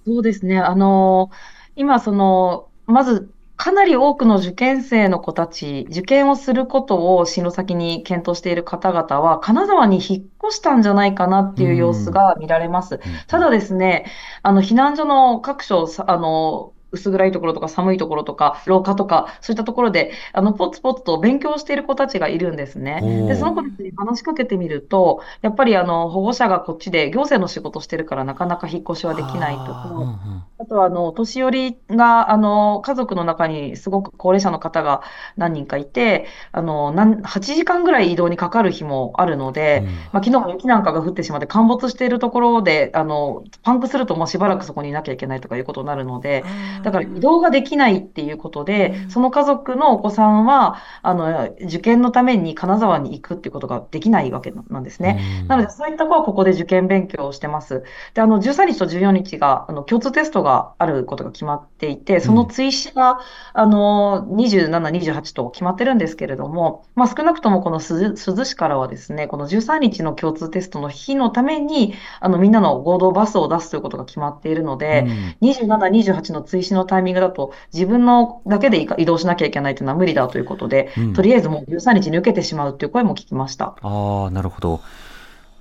[0.07, 0.59] そうですね。
[0.59, 1.31] あの、
[1.77, 13.01] 今、その、まず、かなり多くの受験生の子たち、受験をすることを進路先に検討している方々は、金沢に引っ越したんじゃないかなっていう様子が見られます。
[13.27, 14.07] ただですね、
[14.43, 23.01] あの、避難所の各所、あの、薄暗いところとか寒いところとか、廊下とか、そういったところで、あの、ポツポツと勉強している子たちがいるんですね。
[23.29, 30.19] で、その子たちに話しかけてみると、やっぱりあの、保護者がこっちで行政の仕事してるからなかなか引っ越しはできないとか、
[30.59, 35.03] あとはあの、年寄りが、あの、家族の中にすごく高齢者の方が
[35.37, 46.45] 何人かいて、あの、8時間ぐらい移動にかかる日もあるので、うん、まあ、昨日も雪なんかが降ってしまって陥没しているところで、あの、パンクするともうしばらくそこにいなきゃいけないとかいうことになるので、
[46.83, 55.45] だから移動ができないっていうことで、その家族のお子さんは、あの、受験のために金沢に行くっていうことができないわけなんですね。
[55.49, 57.85] なので、そういった子はここで受験勉強をしてます。
[58.15, 63.21] で、あの、13日と14日が、あの、共通テストがあることが決まっていて、その追試が、
[63.53, 75.05] あの、27、28と決まってるんですけれども、まあ、少なくともこの珠洲市からはですね、この13日の共通テストの日のために、あの、みんなの合同バスを出すということが決まっているので、
[75.41, 83.77] うん、27、28の追試のタイミングだと、自分のだけで移動しなきゃいけないというのは無理だということで、うん、とりあえずもう13日に受けてしまうという声も聞きました。
[83.83, 84.81] ああ、なるほど。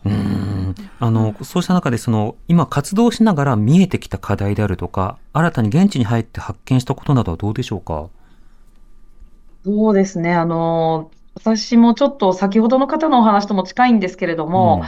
[0.06, 0.76] うん。
[1.00, 8.08] あの、そうした中で、その、今活動しながら見えてきた課題であるとか、新たに現地に入って発見したことなどはどうでしょうか？
[9.65, 10.34] そうですね。
[10.34, 14.88] あの、私もちょっと先ほどの方のお話とも近いんですけれども、うん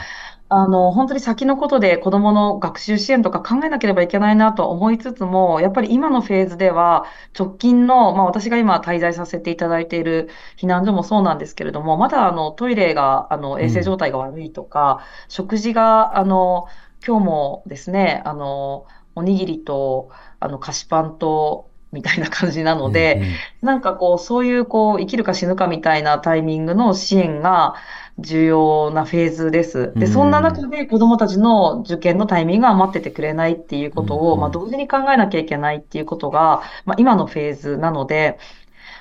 [0.54, 7.06] あの、本当に先のことで子供の学習支援とか考えなければいけないなと思いつつも、やっぱり今のフェーズでは、
[7.38, 16.66] 直近の、まあ私が今滞在させていただいている避難所もそうなんですけれども、まだあのトイレが、あの、衛生状態が悪いとか、うん、食事が、あの、
[17.06, 18.84] 今日もですね、あの、
[19.14, 27.74] おにぎりと、あの、菓子パンと、みたいな感じなので、うんうん、なんかこう、そういうこう、生きるか死ぬかみたいなタイミングの支援が
[28.22, 29.92] 重要なフェーズです。
[29.96, 38.38] で、そんな中で子供たちの受験のタイミングが待っててくれないっていうことを、まあ、同時に考えなきゃいけないっていうことが、まあ、今のフェーズなので、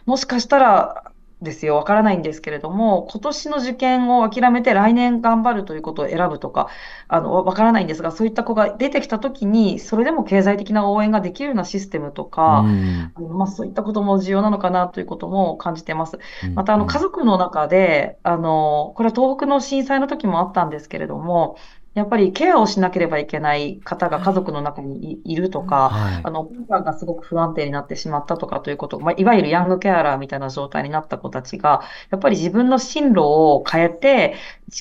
[0.05, 1.11] もしかしたら、
[1.41, 1.75] ですよ。
[1.75, 6.69] わからないんですけれども、今年の受験を諦めて来年頑張るということを選ぶとか、
[7.08, 16.19] あの、わからないんですが、そういった子が出てきたときに、それでも経済的な応援ができるようなシステムとか、うん、あのまあ、そういったことも重要なのかなということも感じてます。
[16.54, 21.58] また、あの、家族の中で、あの、これは東北の震災の時もあったんですけれども、
[21.93, 34.36] やっぱりケアをしなければいけない方が家族の中にいるとか、はい、あの、根幹がすごく不安定になってしまったとかということ、まあ、いわゆるヤングケアラーみたいな状態になった子たちが、やっぱり自分の進路を変えて、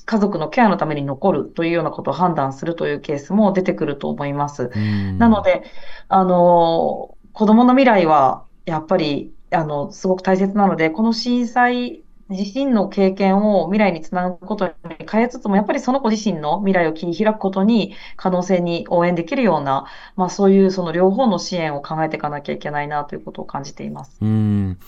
[0.05, 4.71] 家族のケアのために残るというようなことを判断するというケースも出てくると思います。
[5.19, 5.65] なので、
[6.09, 14.73] あの、子供の未来は、やっぱり、あの、すごく大切なので、この震災自身の経験を未来につなぐことに
[15.11, 24.17] 変えつつも、やっぱりその子自身の未来を切り開くことに可能性に応援できるような、まあそういうその両方の支援を考えていかなきゃいけないなということを感じています。
[24.23, 24.79] うん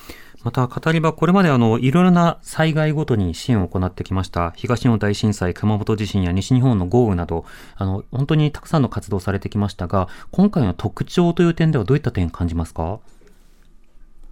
[0.44, 4.52] また、語り場、これまであの、いろいろな災害ごとに支援を行ってきました。
[4.56, 7.44] 東日本大震災、熊本地震や西日本の豪雨など、
[7.76, 12.98] あの、本当にたくさんの活動されてきましたが、今回の特徴という点ではどういった点感じますか？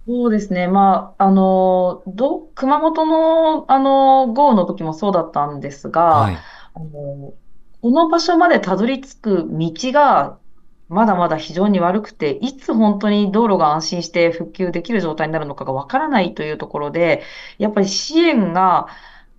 [0.07, 0.67] そうですね。
[0.67, 6.37] まあ、あの、ど、熊本の、あの、豪雨の時もそうだったんですが、はい、
[6.73, 7.33] あの、
[7.81, 10.39] この場所までたどり着く道が、
[10.89, 17.23] まだまだ非常に悪くて、いつ本当に道路が安心して復旧できる状態になるのかがわからないというところで、
[17.59, 18.87] やっぱり支援が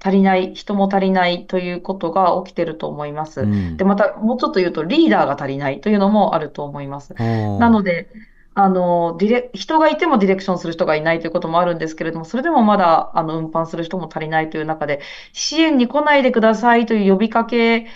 [0.03, 3.42] 足りない、人も足りないということが起きてると思います。
[3.42, 7.14] うん、で、またもうちょっと言うとリーダーが足りないというのもあると思います。
[7.14, 8.09] なので、
[8.55, 15.01] あの、ディレ、人がいてもディレクションする人がいないということもあるんですけれども、それでもまだ、あの、運搬する人も足りないという中で、
[15.33, 17.87] 支援に来ないでくださいという呼びかけ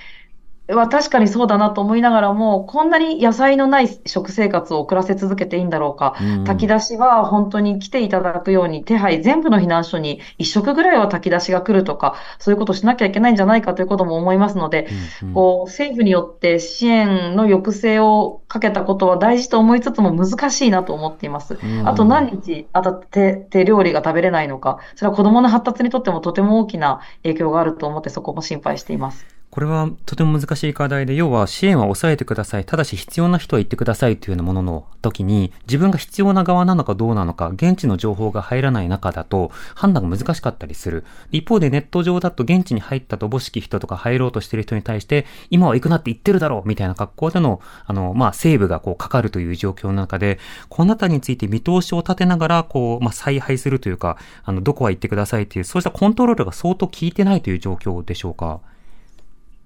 [0.74, 6.16] は確かにそうだなと思いながらも、こんなに野菜のない食生活を送らせ続けていいんだろうか。
[6.20, 14.88] うん、炊き出しは本当に来ていただくように、手配、全部の避難所に一食ぐらいは炊き出しが来るとか、そういうことをしなきゃいけないんじゃないかということも思いますので、
[15.22, 21.58] うんうん、こう政府によって支援の抑制をかけたことは大事と思いつつも難しいなと思っています。
[21.62, 29.35] うん、あと何日当たって手料理が食べれないのか、それは子供の発達にとってもとても大きな影響があると思って、そこも心配しています。
[29.56, 32.66] これはとても難しい課題で、要は支援は抑えてください。
[32.66, 41.06] ただし必要な人は言ってくださいというようなものの時に、自分が必要な側なのかどうなのか、現地の情報が入らない中だと判断が難しかったりする。
[41.32, 50.38] 一方でネット上だと現地に入ったとぼしき人とか入ろうとしてる人に対して、今は行くなって言ってるだろうみたいな格好での、あの、まあ、セーブがこうかかるという状況の中で、
[50.68, 58.60] このあたりについて見通しを立てながら、こう、まあ、采配するというか、あの、どこは行ってくださいという、そうしたコントロールが相当効いてないという状況でしょうか？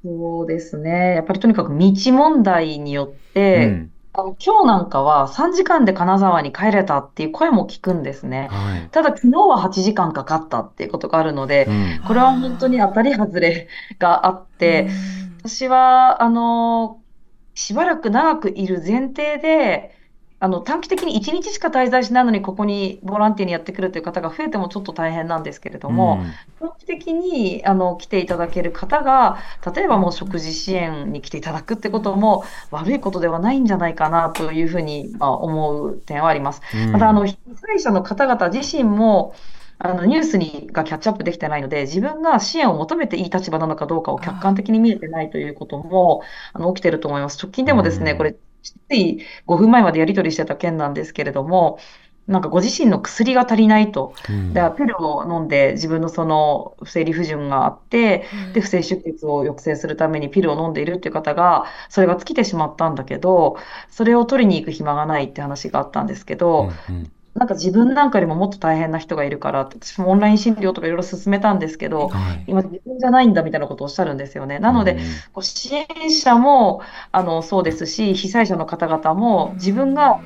[0.04, 1.14] そうですね。
[1.14, 8.48] やっぱりとにかく道問題によって、うん、あの今日なんかは3時間で金沢に帰れたっていう声も聞くんですね。
[8.50, 14.88] はい、ただ昨日は8時間かかったっていうことがあるので、うん、これは本当に当たり外れがあって、
[15.42, 17.00] 私は、あの、
[17.54, 19.96] しばらく長くいる前提で、
[20.40, 26.22] あの、短期的に1日しか滞在しないのに、ここにボランティアにやってくるという方が増えてもちょっと大変なんですけれども、
[26.60, 29.36] うん、長期的に、あの、来ていただける方が、
[29.74, 36.62] 例えばもう食事支援に来ていただくってことも悪いことではないんじゃないかなというふうに、まあ、思う点はあります。
[36.74, 39.34] うん、また、あの、被災者の方々自身も、
[39.82, 46.22] あのニュースにがキャッチアップできてないので、自分が支援を求めていい立場なのかどうかを客観的に見えてないということも
[46.52, 47.38] あの起きてると思います。
[47.42, 51.78] 直近でもですね、これ、つい5分前までやり取りしてた件なんですけれども、
[52.30, 54.14] なんかご自身の薬が足りないと。
[54.28, 63.56] うん、だからピルを飲んで自分のその不正理不順があって、うん、で、不正出血を抑制するためにピルを飲んでいるっていう方が、それが尽きてしまったんだけど、
[63.90, 74.58] それを取りに行く暇がないって話があったんですけど、うんうんなんか自分なんかよりももっと大変な人がいるから私もオンライン診療とかいろいろ進めたんですけど、はい、今自分じゃないんだみたいなことをおっしゃるんですよね。
[74.58, 74.98] なので、
[75.32, 80.20] こう支援者もあのそうですし、被災者の方々も自分が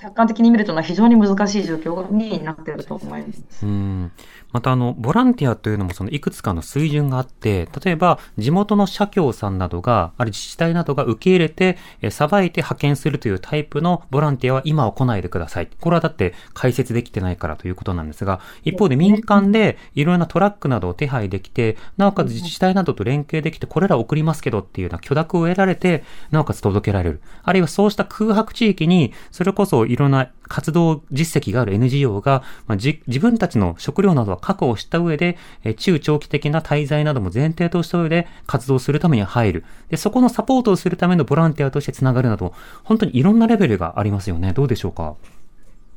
[0.00, 3.66] 客観的に見るというのは非常に難しい状況になっていると思います。
[3.66, 4.12] うん
[4.52, 11.78] またあの、ボランティアというのもそのいくつかの水準があって、例えば地元の社協さんなどが、ある自治体などが受け入れて、
[12.10, 15.68] さばいて派遣するというタイプのボランティアは今は来ないでください。
[15.80, 27.20] これはだって解説できてないからということなんですが、一方で民間でいろんなトラックなどを手配できて、なおかつ自治体などと連携できて、これら送りますけどっていうような許諾を得られて、なおかつ届けられる。
[27.42, 39.64] あるいはそうした空白地域に、それこそいろんな活動実績がある NGO が、まあ、自分たちの食料などは確保した上で、え中長期的な滞在なども前提とした上で活動するために入る。
[39.88, 42.52] で、そこのサポートをするためのボランティアとしてつながるなど、
[42.84, 44.52] 本当にいろんなレベルがありますよね。
[44.52, 45.14] どうでしょうか？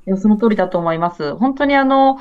[0.06, 1.36] いや、その通りだと思います。
[1.36, 2.20] 本当にあの、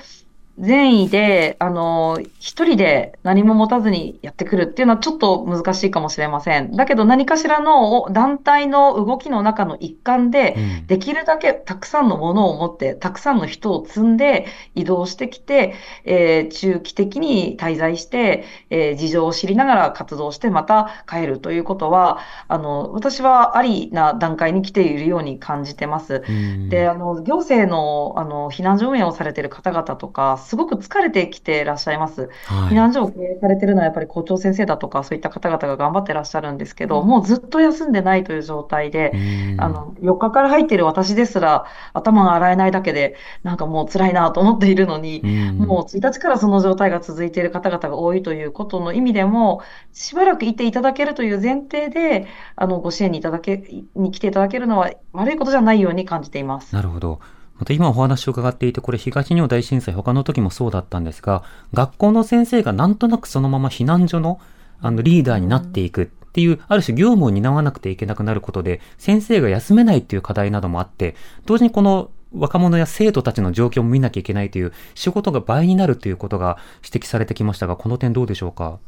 [0.59, 6.77] 善意で、あの、一人で何も持たずにやってくるっていうのはちょっと難しいかもしれません。
[6.77, 15.75] だけど何かしらの団体の動きの中の一環で、できるだけたくさんのものを持って、たくさんの人を積んで移動してきて、
[16.05, 26.23] えー、中期的に滞在して、えー、事情を知りながら活動してまた帰るということは、あの、私はありな段階に来ているように感じてます。
[26.69, 32.29] で、あの、行政の、あの、避難所運営をされている方々とか、すごく疲れてきていらっしゃいます。
[32.47, 39.13] はい、避難所を経営されてるのはやっぱり校長先生だとか、そういった方々が頑張ってらっしゃるんですけど、もうずっと休んでないという状態で、
[39.59, 45.23] あの、4日から入っている私ですら、頭が洗えないだけで、なんかもう辛いなと思っているのに、
[45.57, 49.63] もう1日からその状態が続いている方々が多いということの意味でも、
[49.93, 52.27] しばらくいていただけるという前提で、
[52.57, 53.65] あの、ご支援にいただけ、
[53.95, 56.75] に来ていただけるのは悪いことじゃないように感じています。
[56.75, 57.21] なるほど。
[57.63, 64.40] また今お話を伺っていて、これ東日本大震災他の時もそうだったんですが、学校の先生がなんとなくそのまま避難所の
[64.81, 71.15] あのリーダーになっていくっていう、ある種業務を担わなくていけなくなることで、先生が休めないっていう課題などもあって、
[71.46, 78.81] 同時にこの若者や生徒たちの状況も見なきゃいけないという仕事が倍になるということが指摘されてきましたが、この点どうでしょうか？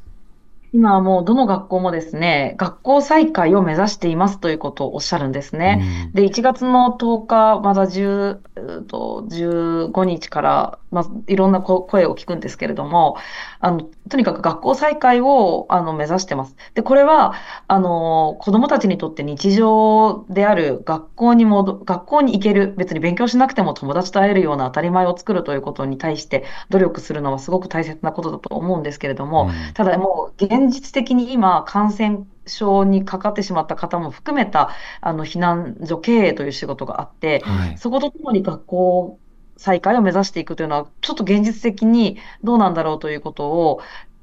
[0.75, 5.81] 今はもうどの学校もですね、学校再開を目指していますということをおっしゃるんですね。
[6.07, 8.41] うん、で、1月の10日、まだ10
[8.89, 13.17] と15日から、まあ、いろんな声を聞くんですけれども、
[13.65, 16.55] あの、とにかく学校再開をあの目指してます。
[16.75, 17.33] で、これは、
[17.67, 39.19] あの、子供たちにとって日常である学校に戻、学校に行ける、別に勉強しなくても友達と会えるような当たり前を作るということに対して努力するのはすごく大切なことだと思うんですけれども、うん、ただもう現実的に今感染症にかかってしまった方も含めたあの避難所経営という仕事があって、はい、そことともに学校
[39.57, 43.81] 再開を目指していくというのは、ちょっと現実的にどうなんだろうということを、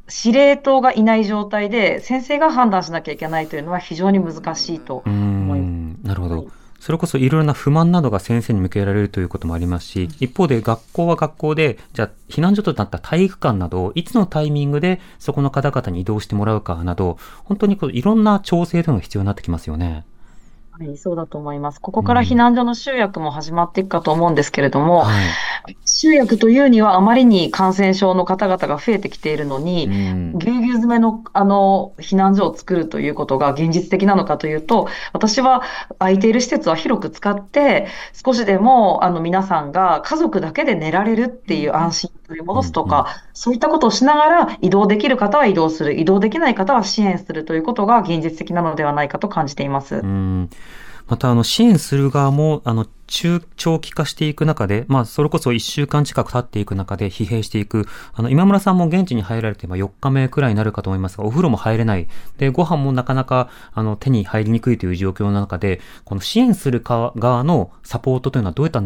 [0.07, 6.07] 司令塔がいない状態で、先生が判断しなきゃいけないというのは非常に難しいと思います。
[6.07, 6.47] なるほど。
[6.81, 20.05] それこそいろいろな不満などが先生に向けられるということもありますし、一方で学校は学校で、じゃあ避難所となった体育館などをいつのタイミングでそこの方々に移動してもらうかなど、本当にこういろんな調整というのが必要になってきますよね。
[20.81, 21.79] はい、そうだと思います。
[21.79, 25.11] ここから避難所の集約も始まっていくかと思うんですけれども、は
[25.67, 35.63] い、集約というにはあまりに感染症の方々が増えてきているのに、ぎゅうぎゅう詰めのあの避難所を作るということが現実的なのかというと、私は
[35.99, 37.87] 空いている施設は広く使って、
[38.25, 50.01] 少しでもあの皆さんが家族だけで寝られるっていう安心を取り戻すとか、そういったことをしながら移動できる方は移動する、移動できない方は支援するということが現実的なのではないかと感じています。
[51.07, 57.85] また、あの、支援する側も、あの、中長期化していく中で、まあ、それこそ1週間近く経っていく中で疲弊していく。
[58.13, 62.07] あの、今村さんも現地に入られて、まあ、4日目くらいになるかと思いますが、お風呂も入れない。
[62.37, 68.81] で、ご飯もなかなか、あの、手に入りにくいという状況の中で、この支援する側のサポートというのはどういった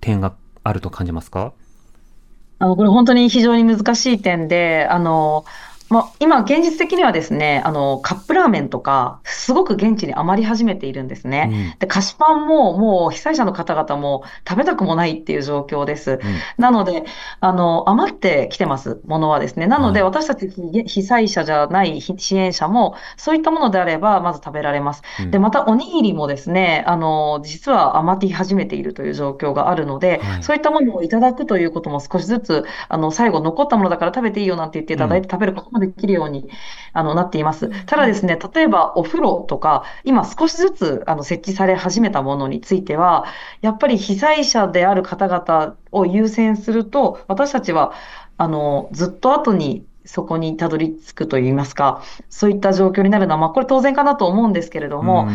[0.00, 1.54] 点があると感じますか？
[2.58, 5.46] あの、これ本当に非常に難しい点で、あの、
[5.90, 11.48] まあ、今、現実的にはですね、あの、カップラーメンとか、すごく現地に余り始めているんですね。
[11.50, 16.12] うん、で、菓子パンも、もう被災者の方々も食べたくもないっていう状況です。
[16.12, 16.18] うん、
[16.58, 17.02] なので、
[17.40, 19.66] あの、余ってきてます、ものはですね。
[19.66, 20.48] なので、私たち
[20.86, 25.02] 被災者じゃない支援者も、そういったものであれば、まず食べられます。
[25.20, 36.48] うん、で、また、おにぎりもですね、あの、実は余り始めているという状況があるので、はい、そういったものをいただくということも少しずつ、あの、最後残ったものだから食べていいよなんて言っていただいて食べることもできるように
[36.92, 37.70] あのなっています。
[37.86, 43.24] ただですね、例えばお風呂とか、今少しずつあの設置され始めたものについては、
[43.60, 47.92] やっぱり被災者である方々を優先すると、私たちは
[48.36, 55.28] あのずっと後にそこにたどり着くといいますか、そういった状況になるのは、まあ、これ当然かなと思うんですけれども、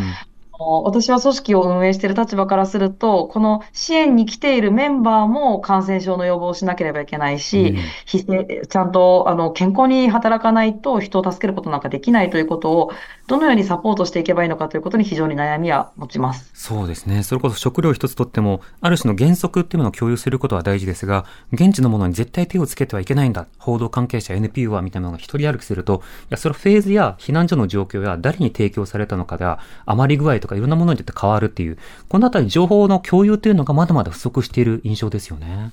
[0.58, 7.76] 私は組織を運営している立場からすると、この支援に来ているメンバーも感染症の予防をしなければいけないし、
[8.08, 12.92] うん、ちゃんとあの健康に働かないと人を助けることなんかできないということを、
[13.28, 16.52] どのようにサポートしていけばいいのかということに非常に悩みは持ちます。
[16.54, 17.24] そうですね。
[17.24, 23.48] それこそ食料一つとっても、ある種の原則っていうものを共有することは大事ですが、現地のものに絶対手をつけてはいけないんだ。
[23.58, 31.78] 報道関係者 NPO はみたいなのが一人歩きすると、いや、それフェーズや避難所の状況や誰に提供されたのかが、余り具合とかいろんなものによって変わるっていう、
[32.08, 35.72] このあたり情報の共有っていうのがまだまだ不足している印象ですよね。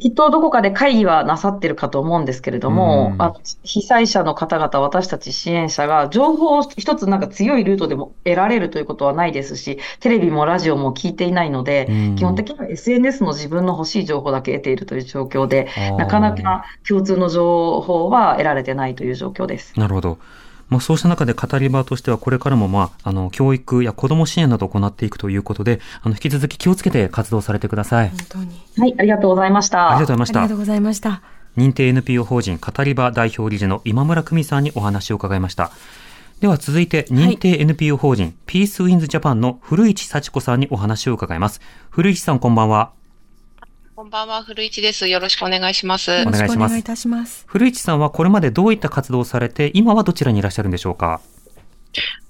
[0.00, 15.68] きっとどこかで会議はなさってるかと思うんですけれども、あ被災者の方々、私たち支援者が情報を一つなんか強いルートでも得られるということはないですし、テレビもラジオも聞いていないので、基本的には SNS の自分の欲しい情報だけ得ているという状況で、
[15.98, 19.78] なかなか共通の情報は得られてないという状況です。
[19.78, 20.18] なるほど。
[20.68, 28.08] まあ、そうした中で語り場としてはこれからも、まあ、あの教育や子ども支援などを行っていくということであの引き続き気をつけて活動されてください。
[28.08, 28.60] 本当に。
[28.78, 29.90] はいありがとうございました。
[29.90, 30.40] ありがとうございました。
[30.40, 31.22] ありがとうございました。
[31.56, 35.70] 認定 NPO 法人語り場代表理事の今村久美さんにお話を伺いました。
[36.40, 41.60] では続いて認定 NPO 法人、はい、ピースウィンズジャパンの古市幸子さんにお話を伺います。
[41.90, 42.92] 古市さんこんばんは
[43.96, 45.06] こんばんは、古市です。
[45.06, 46.10] よろしくお願いします。
[46.10, 46.76] お願いします。
[46.76, 47.44] いたします。
[47.46, 51.20] 古市さんはこれまでどういった活動をされて、今はどちらにいらっしゃるんでしょうか？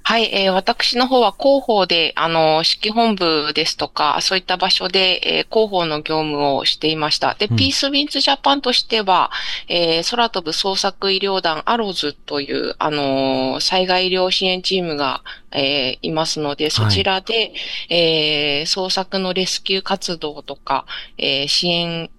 [0.07, 7.35] はい、えー、私の方は広報で、あの、指揮本部ですとか、そういった場所で、えー、広報の業務をしていました。
[7.35, 9.31] で、うん、ピースウィンズジャパンとしては、
[9.67, 17.53] えー、空飛ぶ捜索医療団アローズという、あの災害医療支援チームが、えー、いますので、そちらで、はい、
[17.89, 20.85] えー、捜索のレスキュー活動とか、
[21.17, 22.11] えー、支援、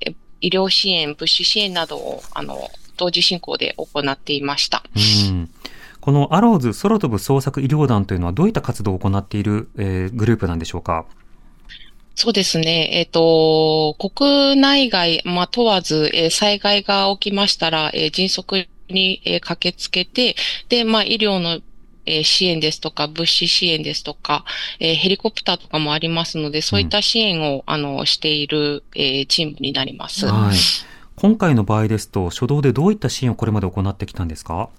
[0.42, 2.68] 医療支援、物資支援などを、あの、
[2.98, 4.84] 同時進行で行っていました。
[4.96, 5.50] うん
[6.06, 11.08] このアローズ空飛ぶ捜索医療団というのはどういった活動を行っている、えー、グループなんでしょうか？
[12.14, 12.92] そうですね。
[12.94, 20.36] えっ、ー、と、国内外、まあ、問わず、えー、災害が起きましたら、えー、迅速に、えー、駆けつけて、
[20.70, 21.60] で、まあ、医療の
[22.06, 24.46] えー、支援ですとか、物資支援ですとか、
[24.80, 30.28] えー、ヘリコプターとかもありますので、そういった支援を、うん、あの、している、えー、チームになります。
[30.28, 30.58] はい。
[31.16, 34.70] 今回の場合ですと、初動でどういった支援をこれまで行ってきたんですか？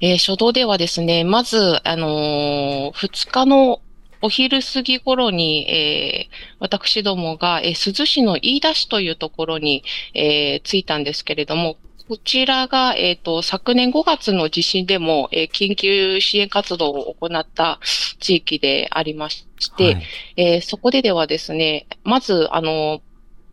[0.00, 3.80] えー、初動ではですね、まず、あのー、2日の
[4.22, 9.82] お昼過ぎ頃に、えー、私どもが、えー、珠洲市の飯田市というところに、
[10.14, 11.76] えー、着いたんですけれども、
[12.08, 17.80] こちらが、えっ、ー、と、昨年5月の地震でも、えー、緊急支援活動を行った
[18.20, 19.46] 地域でありまし
[19.76, 20.02] て、はい、
[20.36, 23.00] えー、そこでではですね、まず、あの、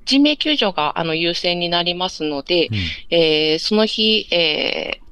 [0.05, 2.75] 人命救助が、あの、優先になりますので、うん、
[3.15, 5.08] えー、その日、えー、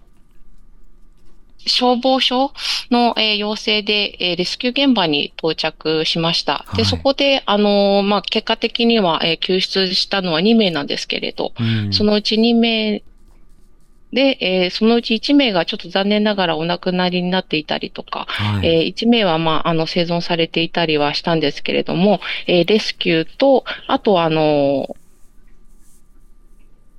[1.65, 2.51] 消防署
[2.91, 6.65] の、えー、要請で、えー、レスキュー現場に到着しました。
[6.75, 13.03] で、はい、そこで、あのー、まあ、結果的には、えー、救出したのは2名なんですけれど、うん、そのうち2名
[14.13, 24.95] で、えー、そのうち1名がちょっと残念ながらお亡くなりになっていたりとか、はい、えー、1名は、まあ、あの、生存されていたりはしたんですけれども、えー、レスキューと、あとあの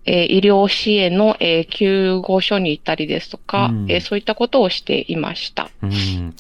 [0.09, 5.71] えー、医療支援の、えー、救護所に行ったりですとか、うん、えー、そういったことをしていました。
[5.83, 6.35] うん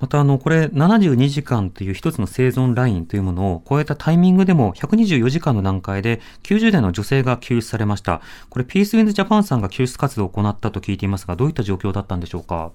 [0.00, 8.20] またあの、これ72時間という一つの生存ラインというものを超えたタイミングでも124時間の段階で90代の女性が救出されました。
[8.48, 12.70] これピースウィンズジャパンさんが救出活動を行ったと聞いていますが、どういった状況だったんでしょうか？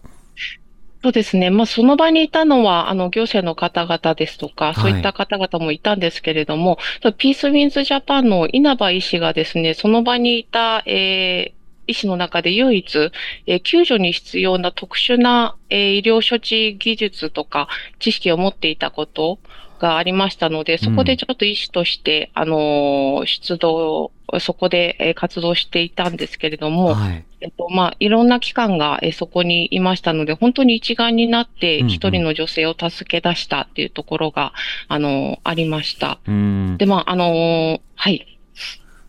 [1.04, 1.50] そうですね。
[1.50, 13.12] まあ、その場にいたのは、あの、行政の方々ですとか、そういった方々もいたんですけれども、はい、ピースウィンズジャパンの稲葉医師がですね、その場にいた、えー、医師の中で唯一、
[13.48, 17.68] えー、救助に必要な特殊な、えー、医療処置技術とか
[18.00, 19.40] 知識を持っていたこと
[19.80, 34.54] がありましたので、そこでちょっと医師として、うん、あの、出動、そこで活動していたんですけれども、はい、えっと、まあ、いろんな機関がそこにいましたので、本当に一丸になって一人の女性を助け出したっていうところが、
[34.90, 36.20] うんうん、あの、ありました。
[36.26, 38.28] で、まあ、あの、はい。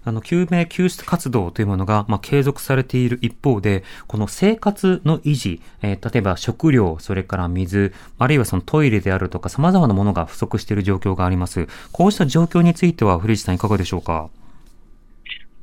[0.06, 11.68] あの、救命救出活動というものが、まあ、継続されている一方で、この生活の維持、えー、例えば食料、それから水、あるいはそのトイレであるとか、様々なものが不足している状況があります。
[11.90, 14.28] こうした状況については、古市さんいかがでしょうか？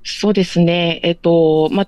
[0.03, 0.99] そうですね。
[1.03, 1.87] えっと、まあ、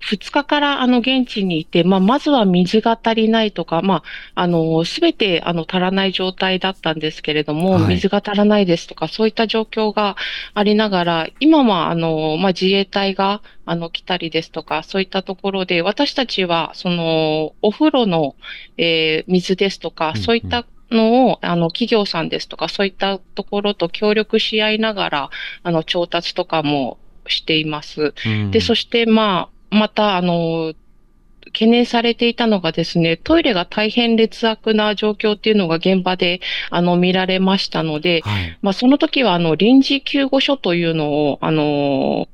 [0.00, 4.02] 2日からあの現地にいて、まあ、まずは水が足りないとか、ま
[4.34, 10.16] あ、あの、すべてあの足らない状態だったんですけれども、はい、水が足らないですとか、そういった状況が
[10.54, 18.36] ありながら、今はあの、まあ、自衛隊があの来たりですとか、そういったところで、私たちはその、お風呂の、
[18.76, 25.30] えー、水ですとか、そういったのを、あの、企業さんですとか、そういったところと協力し合いながら、
[25.64, 26.98] あの、調達とかも
[27.30, 28.14] しています。
[28.50, 30.74] で、そして、まあ、また、あの、
[31.46, 42.28] 懸念されていたのがですね、トイレが大変劣悪な状況っていうのが現場で、あの、見られましたので、はい、まあ、その時は、あの、臨時救護所というのを、あの、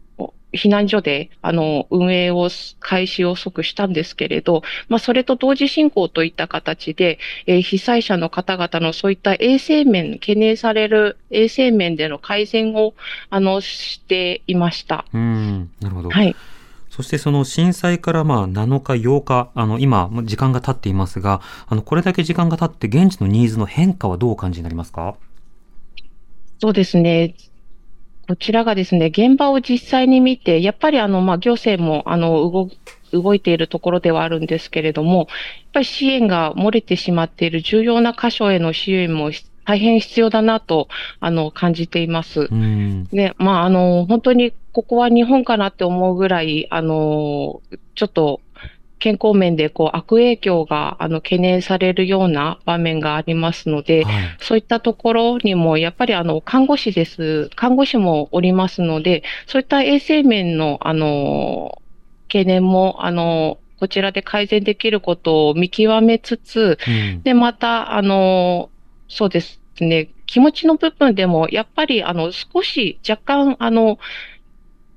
[0.54, 2.48] 避難所で、あの、運営を、
[2.80, 12.94] 開始を即したんですけれど、まあ、それと同時進行といった形で、えー、被災者の方々のそういった衛生面、懸念される衛生面での改善を、
[13.30, 15.04] あの、していました。
[15.12, 16.10] うん、なるほど。
[16.10, 16.34] はい。
[16.90, 25.16] そしてその震災からまあ7日、8日、あの今、時間が経っていますが、あのこれだけ時間が経って現地のニーズの変化はどうお感じになりますか？
[26.60, 27.34] そうですね。
[28.26, 32.70] こちらがですね、現場を実際に見て、やっぱりあの、まあ、行政も、あの、動、
[33.12, 35.26] 動いているところではあるんですけれども、やっ
[35.74, 39.30] ぱり支援が漏れてしまっている重要な箇所への支援も
[39.64, 40.88] 大変必要だなと、
[41.20, 42.48] あの、感じています。
[43.12, 47.62] で、まあ、あの、本当にここは日本かなって思うぐらい、あの、
[47.94, 48.40] ちょっと、
[48.98, 57.50] 健康面でこう悪影響があの懸念されるような場面がありますので、はい、そういったところにもやっぱりあの看護師です。
[57.56, 61.80] 看護師もおりますので、そういった衛生面のあの
[62.28, 68.70] 懸念もあのこちらで改善できることを見極めつつ、うん、で、また、あの、
[69.08, 73.98] そうですね、気持ちの部分でも、やっぱり、あの、少し若干、あの、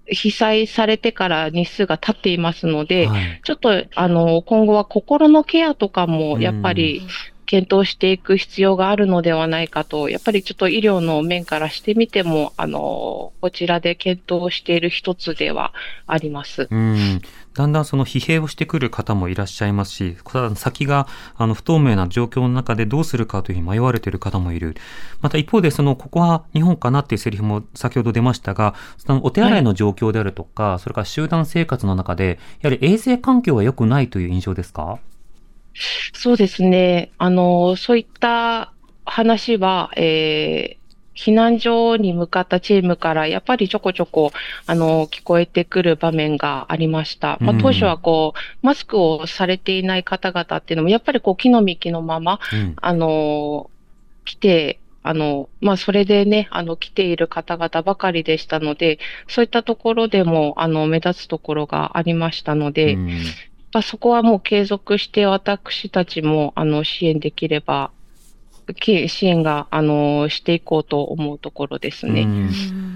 [0.10, 7.01] 被災されてから日数が経っていますので、はい、ちょっと、あの、今後は心のケアとかも、やっぱり、
[7.47, 15.74] 検討していく必要があるのではないかと、やっぱりちょっと医療の面からしてみても、あの、こちらで検討している一つでは
[16.05, 16.68] あります。
[16.70, 17.22] うん
[17.58, 20.16] だんだんその疲弊をしてくる方もいらっしゃいますし、
[20.55, 24.76] 先があの不透明な状況の中でどうするかというふうに迷われている方もいる。
[25.22, 34.99] また一方で、その、ここは日本かなっていうセリフも先ほど出ましたが、そのお手洗いの状況であるとか、はい、それから集団生活の中で、やはり衛生環境は良くないという印象ですか？
[36.14, 37.12] そうですね。
[37.18, 38.72] あの、そういった
[39.05, 40.86] 話は、えー、
[41.18, 44.32] 避難所に向かったチームからやっぱりちょこちょこ、
[44.68, 47.38] あの、聞こえてくる場面がありました。
[47.41, 53.72] まあ、当初はこう、マスクをされていない方々っていうのも、やっぱりこう、木の幹のまま、うん、あの、
[54.26, 63.07] 来て、あの、まあ、それでね、あの、来ている方々ばかりでしたので、そういったところでも、あの、目立つところがありましたので、うん。
[63.74, 67.91] まあ、そこはもう継続して私たちもあの支援できれば、
[68.76, 72.28] 支援が、あの、していこうと思うところですね。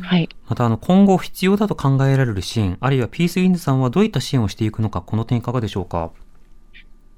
[0.02, 0.30] はい。
[0.48, 6.12] また、あの、今後必要だと考えられる支援、あるいはピースインズさんはどういった支援をしていくのか、この点いかがでしょうか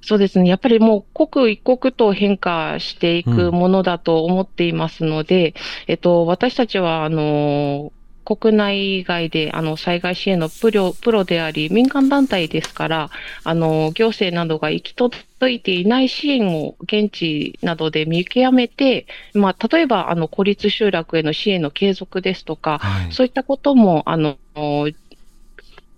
[0.06, 0.49] そうですね。
[0.49, 5.54] やっぱりもう刻一刻と変化していくものだと思っていますので、うん、
[5.88, 7.93] えっと、私たちは、あの、
[8.24, 13.09] 国内外であの災害支援のプロプロであり、民間団体ですから、
[13.43, 24.38] あの行政などが行き届いていない支援を現地などで見極めて、まあ、例えばあの孤立集落への支援の継続ですとか、はい、そういったこともあの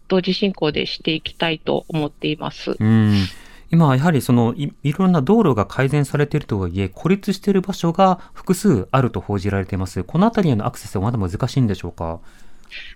[0.07, 2.75] 同時進行でしていきたいと思っています。
[2.79, 3.13] うん
[3.75, 10.03] 今、やはりそのい、いろんな道路が改善されているとはいえ、孤立している場所が複数あると報じられています。
[10.05, 12.19] このあたりへのアクセスはまだ難しいんでしょうか？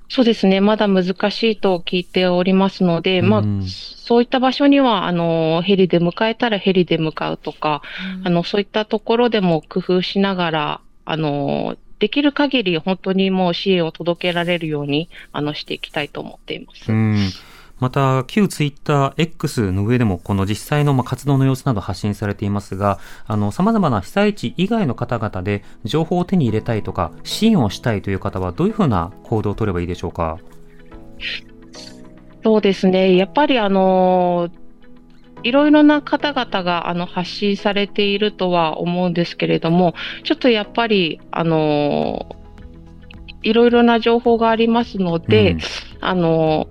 [0.09, 0.61] そうですね。
[0.61, 7.81] まだ難しいと聞いておりますので、うん、まあ、そういった場所には、あの、ヘリで迎えたらヘリで向かうとか、
[8.19, 16.91] うん、あの、そういったところでも工夫しながら、あの、できる限り本当にもう支援を届けられるように、あの、していきたいと思っています。
[16.91, 17.17] うん
[17.79, 30.37] また、旧ツイッター X の上でも、この実際のま活動の様子など発信されていますが、あの、様々な被災地以外の方々で情報を手に入れたいとか、支援をしたいという方は、どういうふうな行動を取ればいいでしょうか？
[32.43, 33.17] そうですね。
[33.17, 34.49] やっぱりあの
[35.43, 42.37] いろいろな方々があの発信されているとは思うんですけれども、ちょっとやっぱり、あの
[43.41, 45.59] いろいろな情報がありますので、うん、
[46.01, 46.67] あの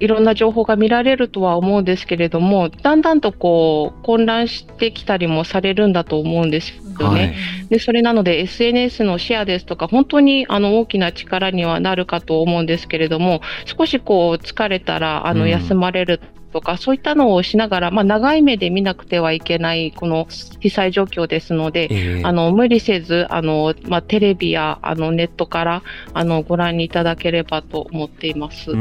[0.00, 7.20] いろんな情報が見られるとは思うんですけれども、だんだんとこう混乱してきたりもされるんだと思うんですよね。
[7.20, 7.34] はい、
[7.68, 16.20] でそれなので SNS のシェアですとか、本当にあの大きな力にはなるかと思うんですけれども、少しこう疲れたらあの休まれる。
[16.52, 20.26] とか、そういったのをしながら、まあ、長い目で見なくてはいけない、この
[20.60, 25.82] 被災状況ですので、えー、あの、無理せず、あの、まあ、テレビや、あの、ネットから、
[26.12, 28.72] あの、ご覧にいただければと思っています。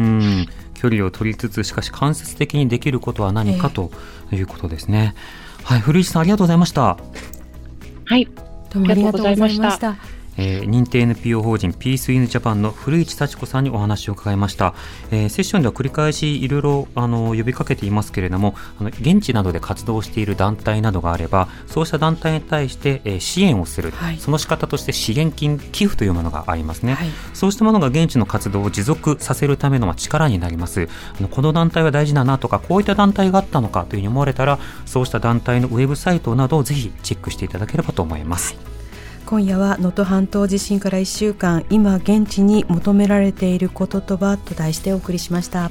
[0.84, 3.92] うん距離を取りつつしかし間接的にできることは何かと
[4.32, 5.14] いうことですね、
[5.60, 6.98] えー、はい古市さんありがとうございました。
[8.06, 8.26] はい。
[8.26, 14.74] どうもありがとうございましたえー、認定 NPO 法人ピースインジャパンの古市幸子さんにお話を伺いました、
[15.12, 30.88] えー、セッションでは繰り返しいろいろあの呼びかけていますけれどもあの現地などで活動している団体などがあればそうした団体に対して、えー、支援をする、はい、その仕方として資源金寄付というものがありますね、はい、そうしたものが現地の活動を持続させるための力になります。
[31.18, 38.56] あのこの団体は大事だなとかこういった団体があったのかというふうに思われたらそうした団体のウェブサイトなどをぜひチェックしていただければと思います。
[38.56, 38.79] はい
[39.30, 44.38] 今夜は能登半島地震から1週間今現地に求められていることとは？
[44.38, 45.70] と題してお送りしました。